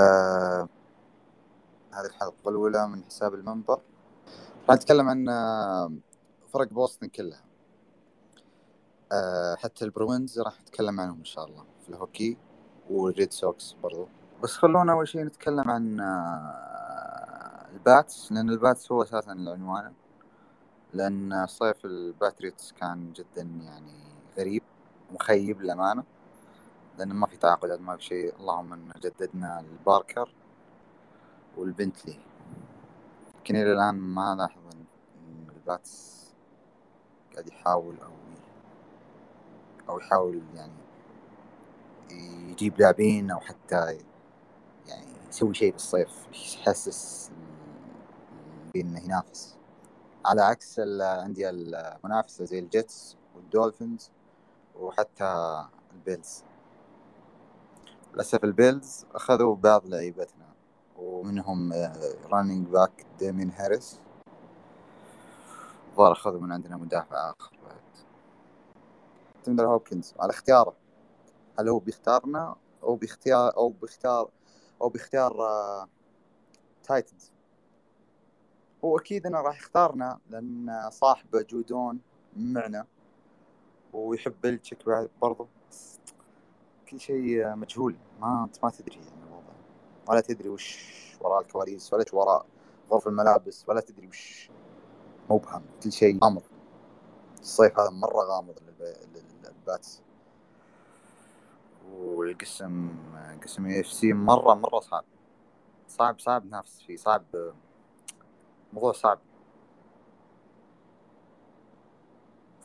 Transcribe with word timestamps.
آه 0.00 0.68
هذه 1.94 2.06
الحلقة 2.06 2.50
الأولى 2.50 2.88
من 2.88 3.04
حساب 3.04 3.34
المنبر. 3.34 3.80
راح 4.68 4.76
نتكلم 4.76 5.08
عن 5.08 5.28
آه، 5.28 5.92
فرق 6.54 6.68
بوسطن 6.68 7.08
كلها. 7.08 7.44
آه 9.12 9.56
حتى 9.56 9.84
ال 9.84 9.92
Bruins 9.92 10.40
راح 10.40 10.62
نتكلم 10.62 11.00
عنهم 11.00 11.18
إن 11.18 11.24
شاء 11.24 11.44
الله 11.46 11.64
في 11.82 11.88
الهوكي 11.88 12.36
وال 12.90 13.07
Red 13.07 13.32
Sox 13.32 13.76
برضو. 13.82 14.08
بس 14.42 14.52
خلونا 14.52 14.92
أول 14.92 15.08
شيء 15.08 15.24
نتكلم 15.24 15.70
عن 15.70 16.00
آه 16.00 17.66
ال 17.74 17.86
Pats 17.86 18.32
لأن 18.32 18.50
ال 18.50 18.58
Pats 18.58 18.92
هو 18.92 19.02
أساسا 19.02 19.32
العنوان 19.32 19.94
لأن 20.94 21.46
صيف 21.46 21.84
ال 21.84 21.94
Patriots 21.94 22.72
كان 22.72 23.12
جدا 23.12 23.42
يعني 23.42 23.94
غريب 24.38 24.62
مخيب 25.12 25.62
للأمانة. 25.62 26.04
لأن 26.98 27.12
ما 27.12 27.26
في 27.26 27.36
تعاقدات 27.36 27.80
ما 27.80 27.96
في 27.96 28.04
شيء. 28.04 28.36
اللهم 28.36 28.72
إن 28.72 28.92
جددنا 29.02 29.60
الباركر 29.60 30.34
والبنتلي. 31.56 32.18
لكن 33.40 33.56
إلى 33.56 33.72
الآن 33.72 33.94
ما 33.94 34.34
لاحظ 34.38 34.60
إن 34.74 35.46
الباتس 35.56 36.24
قاعد 37.32 37.48
يحاول 37.48 37.96
أو 38.00 38.12
أو 39.88 39.98
يحاول 39.98 40.42
يعني 40.54 40.72
يجيب 42.50 42.80
لاعبين 42.80 43.30
أو 43.30 43.40
حتى 43.40 43.98
يعني 44.86 45.06
يسوي 45.28 45.54
شيء 45.54 45.72
بالصيف 45.72 46.26
يحسس 46.32 47.30
بأنه 48.74 49.04
ينافس. 49.04 49.56
على 50.26 50.42
عكس 50.42 50.78
الأندية 50.78 51.50
المنافسة 51.50 52.44
زي 52.44 52.58
ال 52.58 52.70
Jets 52.70 53.16
وال 53.36 53.51
Dolphins 53.51 54.10
وحتى 54.80 55.64
ال 55.94 56.01
Bills. 56.01 56.44
للأسف 58.14 58.44
ال 58.44 58.54
Bills 58.54 59.06
أخذوا 59.14 59.56
بعض 59.56 59.86
لعيبتنا 59.86 60.54
ومنهم 60.96 61.72
running 62.30 62.66
back 62.68 63.06
ديمين 63.18 63.50
هاريس 63.50 64.00
الظاهر 65.90 66.12
أخذوا 66.12 66.40
من 66.40 66.52
عندنا 66.52 66.76
مدافع 66.76 67.30
آخر 67.30 67.58
بعد. 67.64 67.80
دياندري 69.44 69.66
هوبكنز 69.66 70.14
على 70.20 70.30
اختياره. 70.30 70.74
هل 71.58 71.68
هو 71.68 71.78
بيختارنا 71.78 72.56
أو 72.82 72.96
بيختار 72.96 73.56
أو 73.56 73.68
بيختار 73.68 74.30
أو 74.82 74.88
بيختار 74.88 75.32
آه، 75.42 75.88
Titans 76.84 77.32
هو 78.84 78.98
أكيد 78.98 79.26
أنه 79.26 79.40
راح 79.40 79.58
يختارنا 79.58 80.18
لأن 80.30 80.88
صاحبه 80.90 81.42
جودن 81.42 82.00
معنا 82.36 82.86
ويحب 83.92 84.34
بلتشيك 84.42 84.86
بعد 84.86 85.10
برضه 85.22 85.48
كل 86.94 87.00
شيء 87.00 87.54
مجهول. 87.54 87.96
ما 88.20 88.44
أنت 88.44 88.64
ما 88.64 88.70
تدري 88.70 88.96
يعني 88.96 89.24
الوضع. 89.28 89.52
ولا 90.08 90.20
تدري 90.20 90.48
وش 90.48 90.94
وراء 91.20 91.40
الكواليس 91.40 91.92
ولا 91.92 92.04
وراء 92.12 92.46
غرف 92.90 93.08
الملابس 93.08 93.68
ولا 93.68 93.80
تدري 93.80 94.08
وش. 94.08 94.50
مبهم 95.30 95.62
كل 95.82 95.92
شيء 95.92 96.24
غامض. 96.24 96.42
الصيف 97.40 97.78
هذا 97.78 97.90
مرة 97.90 98.22
غامض 98.24 98.58
للب- 98.58 99.44
لل 99.44 99.63
Pats 99.63 100.02
والقسم 101.90 102.96
قسم 103.42 103.66
AFC 103.66 104.12
مرة 104.12 104.54
مرة 104.54 104.80
صعب. 104.80 105.04
صعب 105.88 106.18
صعب 106.18 106.46
تنافس 106.46 106.82
فيه. 106.82 106.96
صعب. 106.96 107.24
موضوع 108.72 108.92
صعب. 108.92 109.18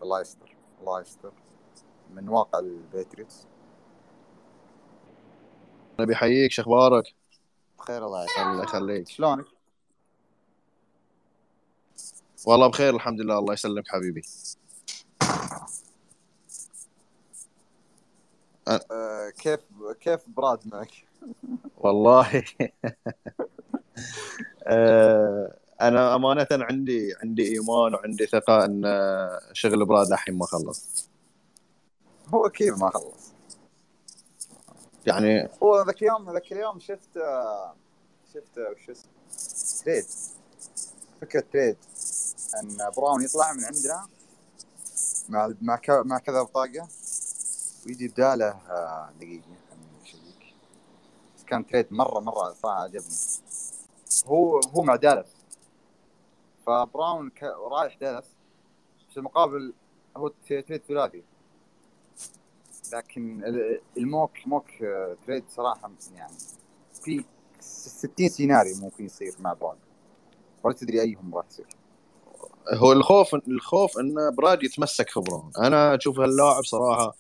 الله 0.02 0.22
يستر. 0.22 0.56
الله 0.82 1.02
يستر. 1.02 1.34
من 2.14 2.30
واقع 2.30 2.60
ال 2.60 2.70
Patriots 2.70 3.48
نبي 6.00 6.14
احييك 6.14 6.52
شو 6.52 6.62
أخبارك؟ 6.62 7.14
بخير 7.80 8.06
الله 8.06 8.20
يعافيك 8.20 8.40
الله 8.40 8.64
يخليك 8.64 9.08
شلونك؟ 9.08 9.46
والله 12.46 12.68
بخير 12.68 12.96
الحمد 12.96 13.22
لله 13.22 13.40
الله 13.40 13.54
يسلمك 13.54 13.88
حبيبي 13.88 14.22
آه 18.68 19.30
كيف 19.30 19.60
كيف 20.00 20.20
براد 20.38 20.60
معك؟ 20.66 20.92
والله 21.78 22.44
آه، 24.68 25.56
أنا 25.82 26.16
أمانة 26.16 26.48
عندي 26.52 27.14
عندي 27.24 27.48
إيمان 27.48 27.94
وعندي 27.94 28.26
ثقة 28.26 28.66
إن 28.66 28.84
شغل 29.54 29.86
براد 29.86 30.12
الحين 30.12 30.38
ما 30.38 30.46
خلص 30.46 31.10
هو 32.34 32.46
أكيد 32.46 32.74
ما 32.74 32.90
خلص 32.90 33.34
يعني 35.10 35.50
هو 35.64 35.82
ذاك 35.82 36.02
اليوم 36.02 36.32
ذاك 36.32 36.52
اليوم 36.52 36.80
شفت 36.80 37.10
شفت 38.34 38.58
وش 38.58 38.90
اسمه؟ 38.90 39.12
تريد. 39.86 40.06
فكرة 41.22 41.44
تريد. 41.54 41.78
إن 42.64 42.78
براون 42.98 43.24
يطلع 43.24 43.54
من 43.54 43.64
عندنا 43.64 44.08
مع 45.30 45.54
مع 46.04 46.18
كذا 46.18 46.42
بطاقة 46.42 46.88
ويجي 47.86 48.08
بداله 48.08 48.48
آه، 48.48 49.10
اشيك 50.04 50.54
بس 51.38 51.44
كان 51.44 51.68
trade 51.68 51.88
مرة 51.92 52.20
مرة 52.20 52.54
صراحة 52.54 52.84
عجبني. 52.84 53.16
هو 54.26 54.60
هو 54.60 54.84
مع 54.84 54.96
دالاس. 54.96 55.36
فبراون. 56.66 57.32
رايح 57.72 57.98
دالاس. 57.98 58.26
في 59.12 59.18
المقابل 59.18 59.74
هو 60.18 60.28
trade 60.48 60.82
ثلاثي. 60.88 61.24
لكن 62.94 63.44
ال- 63.44 63.82
ال 63.98 64.05
mock 64.05 64.32
mock 64.46 64.66
trade 65.28 65.44
صراحة 65.50 65.92
يعني 66.16 66.38
في 67.04 67.24
60 67.60 68.30
سيناريو 68.30 68.76
ممكن 68.82 69.06
يصير 69.06 69.34
مع 69.40 69.54
براون 69.54 69.78
ولا 70.64 70.76
تدري 70.76 71.02
أيهم 71.02 71.36
راح 71.36 71.46
يصير. 71.52 71.66
هو 72.74 72.92
الخوف 72.92 73.36
الخوف 73.36 73.98
إن 73.98 74.36
براد 74.36 74.64
يتمسك 74.64 75.10
في 75.10 75.20
براون 75.20 75.52
أنا 75.58 75.96
أشوف 75.96 76.20
هاللاعب 76.20 76.64
صراحة 76.64 77.16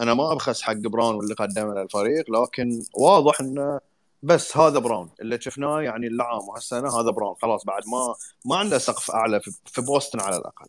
أنا 0.00 0.14
ما 0.14 0.32
أبخس 0.32 0.62
حق 0.62 0.72
براون 0.72 1.14
واللي 1.14 1.34
قدمه 1.34 1.74
للفريق 1.74 2.30
لكن 2.30 2.82
واضح 2.94 3.40
إنه 3.40 3.80
بس 4.22 4.56
هذا 4.56 4.78
براون 4.78 5.10
اللي 5.20 5.40
شفناه 5.40 5.80
يعني 5.82 6.06
العام 6.06 6.48
وهالسنه 6.48 7.00
هذا 7.00 7.10
براون 7.10 7.36
خلاص 7.42 7.64
بعد 7.64 7.82
ما 7.86 8.14
ما 8.44 8.56
عنده 8.56 8.78
سقف 8.78 9.10
أعلى 9.10 9.40
في 9.66 9.80
بوسطن 9.80 10.20
على 10.20 10.36
الأقل. 10.36 10.68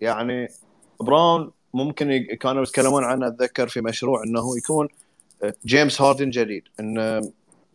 يعني 0.00 0.48
براون 1.00 1.52
ممكن 1.74 2.26
كانوا 2.40 2.62
يتكلمون 2.62 3.04
عنه 3.04 3.26
أتذكر 3.26 3.68
في 3.68 3.80
مشروع 3.80 4.22
إنه 4.24 4.56
يكون 4.56 4.88
جيمس 5.66 6.02
هاردن 6.02 6.30
جديد. 6.30 6.62
انه 6.80 7.32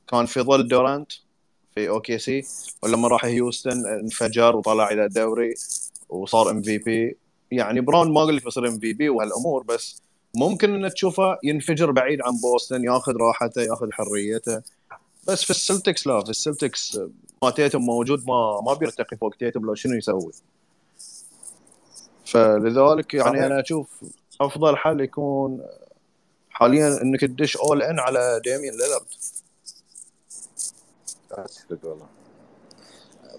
كان 0.08 0.26
في 0.26 0.42
ظل 0.42 0.68
دورانت 0.68 1.12
في 1.76 1.90
OKC 1.90 2.44
ولما 2.84 3.08
راح 3.08 3.26
هيوستن 3.26 3.86
انفجر 3.88 4.56
وطلع 4.56 4.92
إلى 4.92 5.06
الدوري 5.06 5.54
وصار 6.10 6.52
MVP 6.52 7.18
يعني 7.52 7.82
براون 7.82 8.14
ما 8.14 8.20
لك 8.20 8.44
بيصير 8.44 8.68
MVP 8.68 9.10
وهالأمور 9.10 9.64
بس 9.64 10.02
ممكن 10.36 10.86
ان 10.86 10.94
تشوفه 10.94 11.38
ينفجر 11.44 11.92
بعيد 11.92 12.22
عن 12.22 12.32
بوسطن 12.42 12.84
ياخذ 12.84 13.16
راحته 13.16 13.62
ياخذ 13.62 13.92
حريته. 13.92 14.62
بس 15.28 15.44
في 15.44 15.50
ال 15.50 15.57
Celtics 15.57 16.08
لا 16.08 16.24
في 16.24 16.30
ال 16.30 16.38
Celtics 16.38 17.00
ما 17.44 17.50
تيتوم 17.50 17.82
موجود 17.82 18.28
ما 18.28 18.62
ما 18.66 18.74
بيرتقي 18.74 19.18
فوق 19.18 19.36
تيتوم 19.36 19.66
لو 19.66 19.76
شنو 19.76 19.94
يسوي. 19.94 20.32
فلذلك 22.32 23.14
يعني 23.14 23.30
صحيح. 23.30 23.44
أنا 23.44 23.62
أشوف 23.62 24.04
أفضل 24.42 24.78
حل 24.78 25.02
يكون 25.02 25.66
حاليا 26.50 27.02
إنك 27.02 27.22
تدش 27.22 27.58
اول 27.58 27.82
ان 27.82 28.00
على 28.00 28.42
ديمين 28.44 28.72
ليلارد. 28.72 29.08
والله 31.84 32.08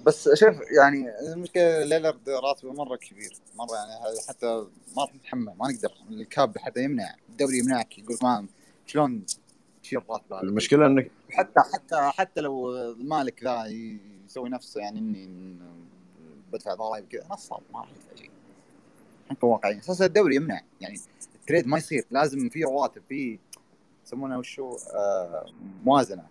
بس 0.06 0.28
شوف 0.34 0.56
يعني 0.76 1.10
المشكلة 1.32 1.84
ليلرد 1.84 2.28
راتبه 2.28 2.72
مرة 2.72 2.96
كبير. 2.96 3.36
مرة 3.54 3.76
يعني 3.76 4.20
حتى 4.28 4.66
ما 4.96 5.02
راح 5.02 5.14
نتحمل 5.14 5.54
ما 5.58 5.72
نقدر. 5.72 5.92
الكاب 6.10 6.58
حتى 6.58 6.84
يمنع 6.84 7.14
الدوري 7.28 7.58
يمنعك 7.58 7.98
يقول 7.98 8.16
ما 8.22 8.46
شلون 8.86 9.24
تشيل 9.82 10.02
راتبه؟ 10.10 10.40
المشكلة 10.40 10.86
إنك 10.86 11.10
حتى 11.30 11.60
حتى 11.60 12.10
حتى 12.14 12.40
لو 12.40 12.76
المالك 12.76 13.44
ذا 13.44 13.64
يسوي 14.26 14.48
نفسه 14.48 14.80
يعني 14.80 14.98
إني 14.98 15.56
بدفع 16.52 16.74
ضرائب 16.74 17.08
كذا 17.08 17.26
نصاب 17.30 17.60
ما 17.72 17.80
راح 17.80 17.88
يدفع 17.90 18.22
شيء 18.22 18.30
نكون 19.32 19.50
واقعيين 19.50 19.78
أساسا 19.78 20.06
الدوري 20.06 20.36
يمنع. 20.36 20.60
يعني 20.80 20.98
ال 21.34 21.40
trade 21.40 21.66
ما 21.66 21.78
يصير. 21.78 22.04
لازم 22.10 22.48
في 22.48 22.62
رواتب 22.64 23.02
في 23.08 23.38
يسمونها 24.06 24.36
وشو؟ 24.36 24.76
آه 24.94 25.44
موازنة. 25.84 26.26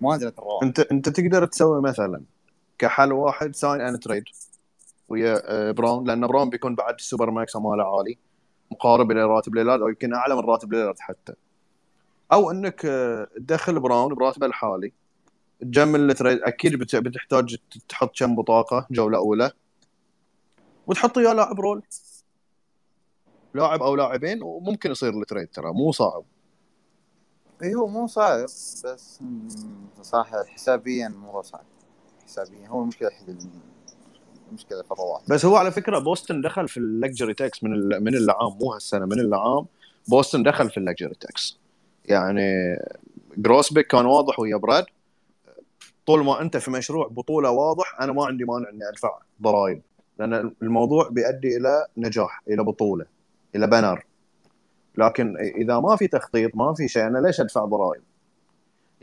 موازنة 0.00 0.32
الرواتب. 0.38 0.66
انت 0.66 0.80
أنت 0.80 1.08
تقدر 1.08 1.46
تسوي 1.46 1.82
مثلا 1.82 2.22
كحل 2.78 3.12
واحد 3.12 3.54
sign 3.56 3.80
and 3.80 4.00
trade 4.00 4.24
ويا 5.08 5.42
آه، 5.44 5.70
براون 5.70 6.06
لأن 6.06 6.26
براون 6.26 6.50
بيكون 6.50 6.74
بعد 6.74 6.94
ال 6.94 7.00
super 7.00 7.30
max 7.30 7.56
ماله 7.56 7.98
عالي 7.98 8.18
مقارب 8.70 9.10
إلى 9.10 9.24
راتب 9.24 9.54
ليلارد 9.54 9.80
أو 9.82 9.88
يمكن 9.88 10.14
أعلى 10.14 10.34
من 10.36 10.40
راتب 10.40 10.72
ليلارد 10.72 10.98
حتى. 11.00 11.32
أو 12.32 12.50
إنك 12.50 12.84
آه، 12.84 13.28
تدخل 13.36 13.80
براون 13.80 14.14
براتبه 14.14 14.46
الحالي 14.46 14.92
تجمل 15.60 16.10
ال 16.10 16.15
trade 16.15 16.38
أكيد 16.42 16.74
بت- 16.76 16.96
بتحتاج 16.96 17.56
تحط 17.88 18.18
كم 18.18 18.36
بطاقة 18.36 18.86
جولة 18.90 19.18
أولى 19.18 19.50
وتحط 20.86 21.16
وياه 21.16 21.32
لاعب 21.32 21.60
role. 21.60 21.82
لاعب 23.54 23.82
أو 23.82 23.96
لاعبين 23.96 24.42
وممكن 24.42 24.90
يصير 24.90 25.20
ال 25.20 25.25
trade 25.25 25.48
ترى 25.48 25.72
مو 25.72 25.92
صعب. 25.92 26.24
اي 27.62 27.74
هو 27.74 27.86
مو 27.86 28.06
صعب 28.06 28.40
بس 28.44 28.86
صراحة 30.02 30.44
حسابيا 30.44 31.08
مو 31.08 31.42
صعب. 31.42 31.64
حسابيا 32.26 32.68
هو 32.68 32.82
المشكلة 32.82 33.10
المشكلة 34.50 34.82
في 34.82 34.90
الرواتب 34.92 35.32
بس 35.32 35.44
هو 35.44 35.56
على 35.56 35.70
فكرة 35.72 35.98
بوسطن 35.98 36.40
دخل 36.40 36.68
في 36.68 36.76
ال 36.76 36.84
luxury 36.84 37.34
tax 37.34 37.64
من 37.64 37.72
ال- 37.74 38.04
من 38.04 38.14
العام 38.16 38.58
مو 38.60 38.72
هالسنة 38.72 39.06
من 39.06 39.20
العام 39.20 39.66
بوسطن 40.08 40.42
دخل 40.42 40.70
في 40.70 40.76
ال 40.76 40.81
luxury 40.81 41.14
tax 41.20 41.58
يعني 42.04 42.76
جروسبيك 43.36 43.86
كان 43.86 44.06
واضح 44.06 44.40
ويا 44.40 44.56
براد 44.56 44.84
طول 46.06 46.24
ما 46.24 46.40
أنت 46.40 46.56
في 46.56 46.70
مشروع 46.70 47.08
بطولة 47.08 47.50
واضح 47.50 48.00
أنا 48.00 48.12
ما 48.12 48.26
عندي 48.26 48.44
مانع 48.44 48.68
إني 48.68 48.88
أدفع 48.88 49.18
ضرائب 49.42 49.82
لأن 50.18 50.54
الموضوع 50.62 51.08
بيؤدي 51.08 51.56
إلى 51.56 51.86
نجاح 51.96 52.42
إلى 52.48 52.64
بطولة. 52.64 53.06
إلى 53.56 53.66
banner 53.66 54.04
لكن 54.98 55.36
إذا 55.38 55.80
ما 55.80 55.96
في 55.96 56.08
تخطيط 56.08 56.56
ما 56.56 56.74
في 56.74 56.88
شيء 56.88 57.06
أنا 57.06 57.18
ليش 57.18 57.40
أدفع 57.40 57.64
ضرائب؟ 57.64 58.02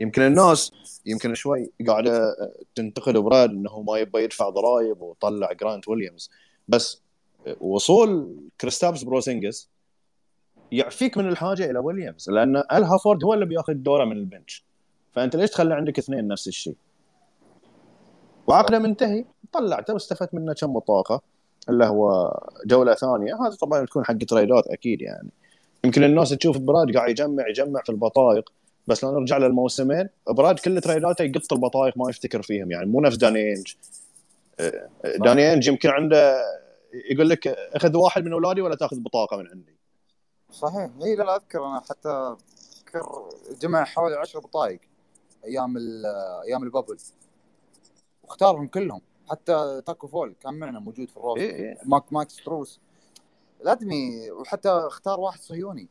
يمكن 0.00 0.22
الناس 0.22 0.72
يمكن 1.06 1.34
شوي 1.34 1.70
قاعدة 1.86 2.36
تنتقد 2.74 3.16
براد 3.16 3.50
إنه 3.50 3.82
ما 3.82 3.98
يبغى 3.98 4.24
يدفع 4.24 4.48
ضرائب 4.48 5.02
وطلع 5.02 5.52
جرانت 5.52 5.88
ويليامز 5.88 6.30
بس 6.68 7.02
وصول 7.60 8.36
كريستابس 8.60 9.02
بورزينجيس 9.02 9.68
يعفيك 10.72 11.18
من 11.18 11.28
الحاجة 11.28 11.70
إلى 11.70 11.78
ويليامز 11.78 12.30
لأن 12.30 12.56
أل 12.56 12.84
هافورد 12.84 13.24
هو 13.24 13.34
اللي 13.34 13.46
بياخذ 13.46 13.72
دوره 13.72 14.04
من 14.04 14.16
البنش 14.16 14.64
فأنت 15.12 15.36
ليش 15.36 15.50
تخلي 15.50 15.74
عندك 15.74 15.98
اثنين 15.98 16.28
نفس 16.28 16.48
الشيء؟ 16.48 16.76
وعقده 18.46 18.78
منتهي 18.78 19.24
طلعته 19.52 19.94
واستفدت 19.94 20.34
منه 20.34 20.52
كم 20.52 20.72
بطاقة 20.72 21.22
اللي 21.68 21.84
هو 21.84 22.32
جولة 22.66 22.94
ثانية 22.94 23.34
هذا 23.46 23.56
طبعا 23.60 23.84
تكون 23.86 24.04
حق 24.04 24.18
تريدات 24.28 24.66
أكيد 24.66 25.02
يعني. 25.02 25.28
يمكن 25.84 26.04
الناس 26.04 26.30
تشوف 26.30 26.58
براد 26.58 26.96
قاعد 26.96 27.10
يجمع 27.10 27.48
يجمع 27.48 27.82
في 27.82 27.92
البطايق 27.92 28.52
بس 28.86 29.04
لو 29.04 29.20
نرجع 29.20 29.38
للموسمين 29.38 30.08
براد 30.28 30.58
كل 30.58 30.80
تريداته 30.80 31.22
يقط 31.22 31.52
البطايق 31.52 31.98
ما 31.98 32.10
يفتكر 32.10 32.42
فيهم 32.42 32.70
يعني 32.70 32.86
مو 32.86 33.00
نفس 33.00 33.16
داني 33.16 33.52
إنج. 33.52 33.74
آه، 34.60 34.88
داني 35.04 35.52
إنج 35.52 35.68
يمكن 35.68 35.88
عنده 35.88 36.42
يقول 37.10 37.28
لك 37.28 37.46
أخذ 37.48 37.96
واحد 37.96 38.24
من 38.24 38.32
أولادي 38.32 38.60
ولا 38.60 38.74
تأخذ 38.74 39.00
بطاقة 39.00 39.36
من 39.36 39.48
عندي. 39.48 39.76
صحيح. 40.52 40.90
إي 41.04 41.16
لا 41.16 41.36
أذكر 41.36 41.66
أنا 41.66 41.80
حتى 41.90 42.08
أذكر 42.08 43.02
جمع 43.62 43.84
حوالي 43.84 44.16
10 44.16 44.40
بطايق 44.40 44.80
أيام 45.44 45.76
ال- 45.76 46.06
أيام 46.48 46.62
ال 46.62 46.66
bubble. 46.66 46.96
واختارهم 48.24 48.66
كلهم. 48.66 49.00
حتى 49.30 49.82
تاكو 49.86 50.06
فول 50.06 50.34
كان 50.40 50.54
معنا 50.54 50.78
موجود 50.78 51.08
في 51.08 51.16
ال 51.16 51.19
roster 51.19 51.40
إيه 51.40 51.54
إيه. 51.54 51.78
ماك 51.84 52.12
ماكس 52.12 52.36
ستروس. 52.36 52.80
الادمي 53.60 54.30
وحتى 54.30 54.68
اختار 54.68 55.20
واحد 55.20 55.40
صهيوني. 55.40 55.88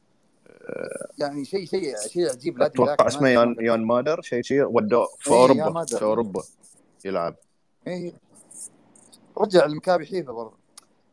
يعني 1.17 1.45
شيء 1.45 1.65
شيء 1.65 1.97
شيء 2.07 2.29
عجيب 2.29 2.57
الادمي 2.57 2.85
أتوقع 2.85 3.07
اسمه 3.07 3.29
يان 3.29 3.55
يان 3.59 3.85
مادر 3.85 4.21
شيء 4.21 4.41
شيء 4.41 4.63
ودوه 4.63 5.07
في 5.19 5.29
إيه، 5.31 5.35
اوروبا. 5.37 5.85
في 5.85 6.01
أوروبا 6.03 6.43
يلعب. 7.05 7.35
إيه. 7.87 8.13
رجع 9.37 9.65
المكابي 9.65 10.05
حيفا 10.05 10.31
برضه. 10.31 10.57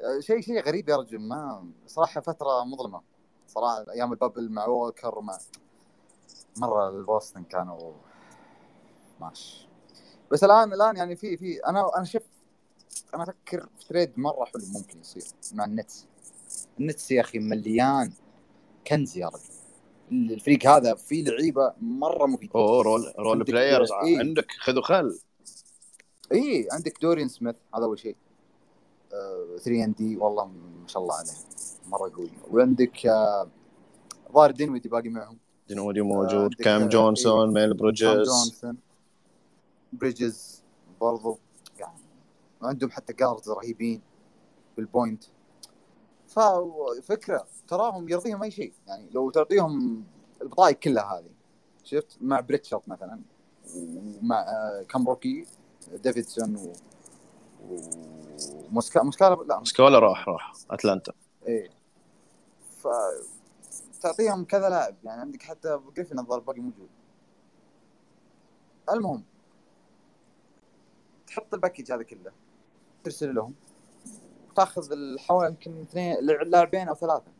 آه، 0.01 0.21
شيء 0.21 0.41
شيء 0.41 0.63
غريب 0.63 0.89
يا 0.89 0.97
رجل 0.97 1.19
ما 1.19 1.65
صراحة 1.87 2.21
فترة 2.21 2.65
مظلمة. 2.65 3.01
صراحة 3.49 3.85
أيام 3.91 4.13
ال 4.12 4.18
bubble 4.18 4.50
مع 4.51 4.67
ووكر 4.67 5.21
كمبا 5.20 5.38
مرة 6.57 6.89
البوسطن 6.89 7.45
كانوا 7.45 7.93
ماشي 9.21 9.69
بس 10.32 10.44
الآن 10.44 10.73
الآن 10.73 10.96
يعني 10.96 11.17
في 11.17 11.37
في 11.37 11.56
أنا 11.67 11.90
أنا 11.96 12.05
شوف 12.05 12.23
أنا 13.14 13.23
أفكر 13.23 13.67
في 13.79 13.88
trade 13.88 14.12
مرة 14.17 14.44
حلو 14.44 14.62
ممكن 14.75 15.00
يصير 15.00 15.23
مع 15.55 15.64
النتس. 15.64 16.06
النتس 16.81 17.11
يا 17.11 17.20
أخي 17.20 17.38
مليان 17.38 18.12
كنز 18.87 19.19
يا 19.19 19.26
رجل. 19.29 20.32
الفريق 20.32 20.67
هذا 20.67 20.94
فيه 20.94 21.25
لعيبة 21.25 21.73
مرة 21.81 22.26
مفيده 22.26 22.52
أوه 22.55 22.82
role 22.82 23.12
role 23.19 23.44
players 23.44 23.88
إيه. 24.05 24.19
عندك 24.19 24.46
خذ 24.61 24.79
وخل 24.79 25.19
اي 26.32 26.69
عندك 26.73 26.99
دوريان 27.02 27.28
سميث 27.28 27.55
هذا 27.75 27.85
أول 27.85 27.99
شيء. 27.99 28.17
3 29.64 29.85
and 29.85 29.93
D 29.93 30.17
والله 30.17 30.44
ما 30.46 30.88
شاء 30.88 31.02
الله 31.02 31.14
عليه. 31.14 31.31
مرة 31.87 32.12
قوي. 32.17 32.31
وعندك 32.50 33.06
آه، 33.06 33.49
ظاهر 34.32 34.50
دينويدي 34.50 34.88
باقي 34.88 35.08
معهم. 35.08 35.38
دينويدي 35.69 36.00
آه، 36.00 36.05
موجود 36.05 36.35
عندك- 36.35 36.56
كام 36.56 36.82
آه، 36.82 36.87
جونسون 36.88 37.55
ميل 37.55 37.69
توم 37.69 37.76
بروجز 37.76 38.05
جونسون. 38.05 38.76
بريدجز 39.93 40.62
برضو 41.00 41.39
يعني 41.79 42.00
وعندهم 42.62 42.91
حتى 42.91 43.12
guards 43.12 43.50
رهيبين 43.50 44.03
بال 44.76 44.90
point 44.90 45.25
ففكرة 46.27 47.47
تراهم 47.69 48.09
يرضيهم 48.09 48.43
أي 48.43 48.50
شيء 48.50 48.73
يعني 48.87 49.11
لو 49.11 49.31
تعطيهم 49.31 50.05
البطايق 50.43 50.79
كلها 50.79 51.19
هذه. 51.19 51.31
شفت؟ 51.85 52.19
مع 52.21 52.41
بريتشارد 52.41 52.83
مثلا 52.87 53.21
ومع 53.77 54.41
آه، 54.41 54.83
كم 54.89 55.09
rookie 55.09 55.47
ديفيدسون 55.93 56.56
و 56.56 56.73
وموسكا 57.71 59.03
موسكالا 59.03 59.35
لا 59.35 59.61
سكولا 59.65 59.99
راح 59.99 60.29
راح. 60.29 60.53
أتلانتا. 60.71 61.12
إيه. 61.47 61.71
ف 62.79 62.88
تعطيهم 64.00 64.45
كذا 64.45 64.69
لاعب 64.69 64.97
يعني 65.05 65.21
عندك 65.21 65.43
حتى 65.43 65.81
جريفن 65.97 66.19
الظاهر 66.19 66.41
باقي 66.41 66.61
موجود. 66.61 66.88
المهم 68.91 69.25
تحط 71.32 71.55
ال 71.55 71.59
package 71.59 71.93
هذا 71.93 72.02
كله. 72.02 72.32
ترسل 73.05 73.34
لهم. 73.34 73.55
وتاخذ 74.50 75.19
حوالي 75.19 75.49
يمكن 75.49 75.81
اثنين 75.81 76.17
لاعبين 76.46 76.88
أو 76.88 76.94
ثلاثة. 76.94 77.32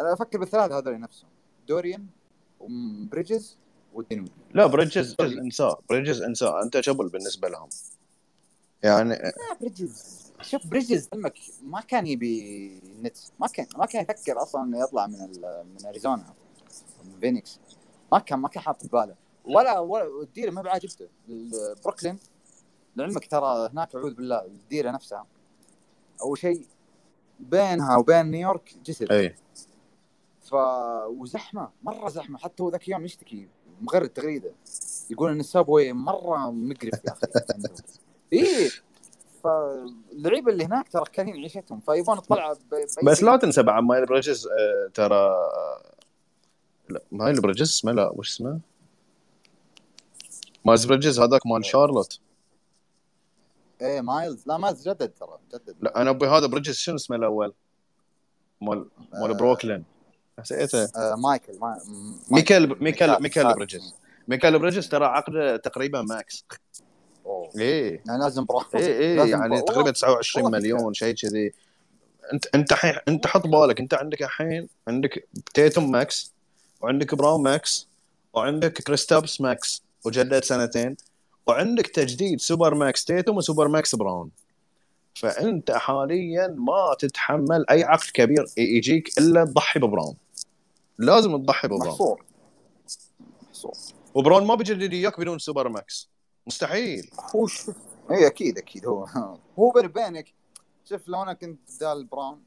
أنا 0.00 0.12
أفكر 0.12 0.38
بالثلاثة 0.38 0.78
هذول 0.78 1.00
نفسهم. 1.00 1.28
دوريان 1.68 2.06
وبريدجز 2.60 3.56
والدينويدي 3.94 4.28
لا 4.54 4.66
بريدجز 4.66 5.14
بريدجز 5.14 5.38
انساه 5.38 5.78
بريدجز 5.88 6.22
انساه 6.22 6.62
أنت 6.62 6.76
جبل 6.76 7.08
بالنسبة 7.08 7.48
لهم. 7.48 7.68
يعني 8.82 9.14
لا 9.14 9.56
بريدجز. 9.60 10.22
شوف 10.40 10.66
بريدجز 10.66 11.08
علمك 11.12 11.38
ما 11.62 11.80
كان 11.80 12.06
يبي 12.06 12.80
نتس 13.02 13.32
ما 13.40 13.46
كان 13.46 13.66
ما 13.76 13.86
كان 13.86 14.02
يفكر 14.02 14.42
أصلا 14.42 14.62
إنه 14.62 14.80
يطلع 14.80 15.06
من 15.06 15.24
ال- 15.24 15.66
من 15.66 15.86
أريزونا. 15.86 16.34
من 17.04 17.20
فينيكس. 17.20 17.60
ما 18.12 18.18
كان 18.18 18.38
ما 18.38 18.48
كان 18.48 18.62
حاط 18.62 18.82
في 18.82 18.88
باله. 18.88 19.14
ولا 19.44 19.78
ولا 19.78 20.22
الديره 20.22 20.50
ما 20.50 20.62
بعاجبته 20.62 21.08
بروكلين. 21.84 22.18
لعلمك 22.96 23.26
ترى 23.26 23.68
هناك 23.72 23.94
اعوذ 23.94 24.14
بالله 24.14 24.44
الديرة 24.44 24.90
نفسها. 24.90 25.26
أول 26.22 26.38
شيء 26.38 26.66
بينها 27.40 27.96
وبين 27.96 28.26
نيويورك 28.26 28.74
جسر 28.84 29.10
أي. 29.10 29.36
ف 30.42 30.54
وزحمة 31.06 31.68
مرة 31.82 32.08
زحمة. 32.08 32.38
حتى 32.38 32.62
هو 32.62 32.68
ذاك 32.70 32.88
اليوم 32.88 33.04
يشتكي 33.04 33.48
مغرد 33.80 34.08
تغريدة. 34.08 34.52
يقول 35.10 35.30
إن 35.30 35.40
ال 35.40 35.47
subway 35.47 35.92
مرة 35.92 36.50
مقرف 36.50 37.04
يا 37.04 37.12
أخي. 37.12 37.26
إيه. 38.32 38.70
فاللعيبة 39.44 40.52
اللي 40.52 40.64
هناك 40.64 40.88
ترى 40.88 41.04
كارهين 41.12 41.36
عيشتهم. 41.36 41.80
فيبون 41.80 42.18
طلعه 42.18 42.54
ب... 42.54 42.58
بأي 42.70 42.86
بس. 43.06 43.22
لا 43.22 43.36
تنسى 43.36 43.62
بعد 43.62 43.82
مايل 43.82 44.06
بريدجز 44.06 44.46
آه، 44.46 44.90
ترى 44.94 45.30
لا 46.88 47.02
مايل 47.12 47.40
بريدجز 47.40 47.68
اسمه؟ 47.68 47.92
لا 47.92 48.08
وش 48.08 48.30
اسمه؟ 48.30 48.60
مايلز 50.64 50.84
بريدجز 50.84 51.20
هذاك 51.20 51.46
مال 51.46 51.64
شارلوت. 51.64 52.20
إيه 53.82 54.00
مايلز 54.00 54.42
لا 54.46 54.56
مايلز 54.56 54.88
جدد 54.88 55.08
ترى 55.20 55.38
جدد 55.54 55.76
لا 55.80 56.02
أنا 56.02 56.10
أبوي 56.10 56.28
هذا 56.28 56.46
بريدجز 56.46 56.74
شنو 56.74 56.94
اسمه 56.96 57.16
الأول؟ 57.16 57.52
مال 58.60 58.86
مال 59.12 59.30
آه. 59.30 59.34
بروكلين 59.34 59.84
نسيته 60.40 60.84
آه 60.84 61.14
مايكل 61.14 61.58
ما... 61.58 61.78
م- 61.88 62.34
ميكل 62.34 62.76
ميكل. 62.80 63.54
بريدجز 63.54 63.94
ميكل 64.28 64.58
بريدجز 64.58 64.88
ترى 64.88 65.04
عقده 65.04 65.56
تقريبا 65.56 66.02
max. 66.02 66.44
إيه 67.58 68.02
يعني 68.06 68.22
لازم 68.22 68.44
برو 68.44 68.62
إيه 68.74 68.80
إيه 68.86 69.16
لازم 69.16 69.30
يعني 69.30 69.48
برو. 69.48 69.64
تقريبا 69.64 69.90
29 69.90 70.44
والله 70.44 70.58
مليون 70.58 70.94
شيء 70.94 71.14
كذي 71.14 71.52
انت 72.32 72.46
أنت 72.54 72.72
حين 72.72 72.94
أنت 73.08 73.26
حط 73.26 73.46
بالك 73.46 73.80
أنت 73.80 73.94
عندك 73.94 74.22
الحين 74.22 74.68
عندك 74.88 75.28
تيتوم 75.54 75.90
max 75.90 76.32
وعندك 76.80 77.14
براون 77.14 77.42
max 77.42 77.88
وعندك 78.32 78.72
كريستابس 78.72 79.40
max 79.40 79.82
وجدد 80.04 80.44
سنتين 80.44 80.96
وعندك 81.46 81.86
تجديد 81.86 82.40
super 82.40 82.74
max 82.74 83.04
تيتوم 83.04 83.36
و 83.36 83.41
super 83.41 83.68
max 83.68 83.94
براون. 83.94 84.30
فأنت 85.14 85.70
حاليا 85.70 86.46
ما 86.46 86.96
تتحمل 86.98 87.64
أي 87.70 87.84
عقد 87.84 88.10
كبير 88.14 88.44
يجيك 88.56 89.18
إلا 89.18 89.44
تضحي 89.44 89.80
ببراون. 89.80 90.16
لازم 90.98 91.42
تضحي 91.42 91.68
ببراون. 91.68 91.88
محصور. 91.88 92.24
محصور. 93.48 93.72
وبراون 94.14 94.46
ما 94.46 94.54
بيجدد 94.54 94.92
اياك 94.92 95.20
بدون 95.20 95.38
super 95.38 95.68
max. 95.68 96.08
مستحيل. 96.46 97.10
هو 97.36 97.46
شوف 97.46 97.76
اي 98.10 98.26
أكيد 98.26 98.58
أكيد 98.58 98.86
هو. 98.86 99.04
هو 99.58 99.72
بيني 99.74 99.86
وبينك 99.86 100.34
شوف 100.84 101.08
لو 101.08 101.22
أنا 101.22 101.32
كنت 101.32 101.60
بدال 101.76 102.04
براون 102.04 102.42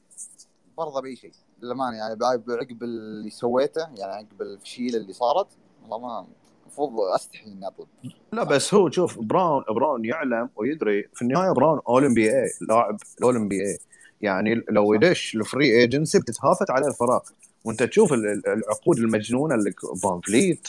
برضه 0.78 1.02
بأي 1.02 1.16
شيء. 1.16 1.32
للأمانة 1.62 1.98
يعني 1.98 2.16
بعد- 2.16 2.52
عقب 2.52 2.84
اللي 2.84 3.30
سويته 3.30 3.82
يعني 3.82 4.14
عقب 4.14 4.42
الفشيله 4.42 4.98
اللي 4.98 5.14
صارت 5.14 5.48
والله 5.82 6.00
ما 6.00 6.28
المفروض 6.66 7.00
أستحي 7.16 7.46
إني 7.52 7.68
أطلب. 7.68 7.88
لا 8.34 8.44
بس 8.44 8.74
هو 8.74 8.90
شوف 8.90 9.20
براون 9.20 9.64
براون 9.70 10.06
يعلم 10.06 10.50
ويدري 10.56 11.04
في 11.14 11.22
النهاية 11.22 11.52
براون 11.52 11.80
All-NBA 11.90 12.50
لاعب 12.70 12.98
ال 13.20 13.36
All-NBA 13.36 13.78
يعني 14.22 14.64
لو. 14.70 14.94
يدش 14.94 15.36
ال 15.36 15.45
free 15.45 15.80
agency 15.80 16.20
بتتهافت 16.20 16.72
عليه 16.72 16.88
الفرق 16.88 17.24
وأنت 17.66 17.84
تشوف 17.84 18.14
ال- 18.14 18.28
ال- 18.28 18.48
العقود 18.48 18.98
المجنونة 18.98 19.56
اللي 19.56 19.74
فان 20.04 20.20
فليت 20.28 20.68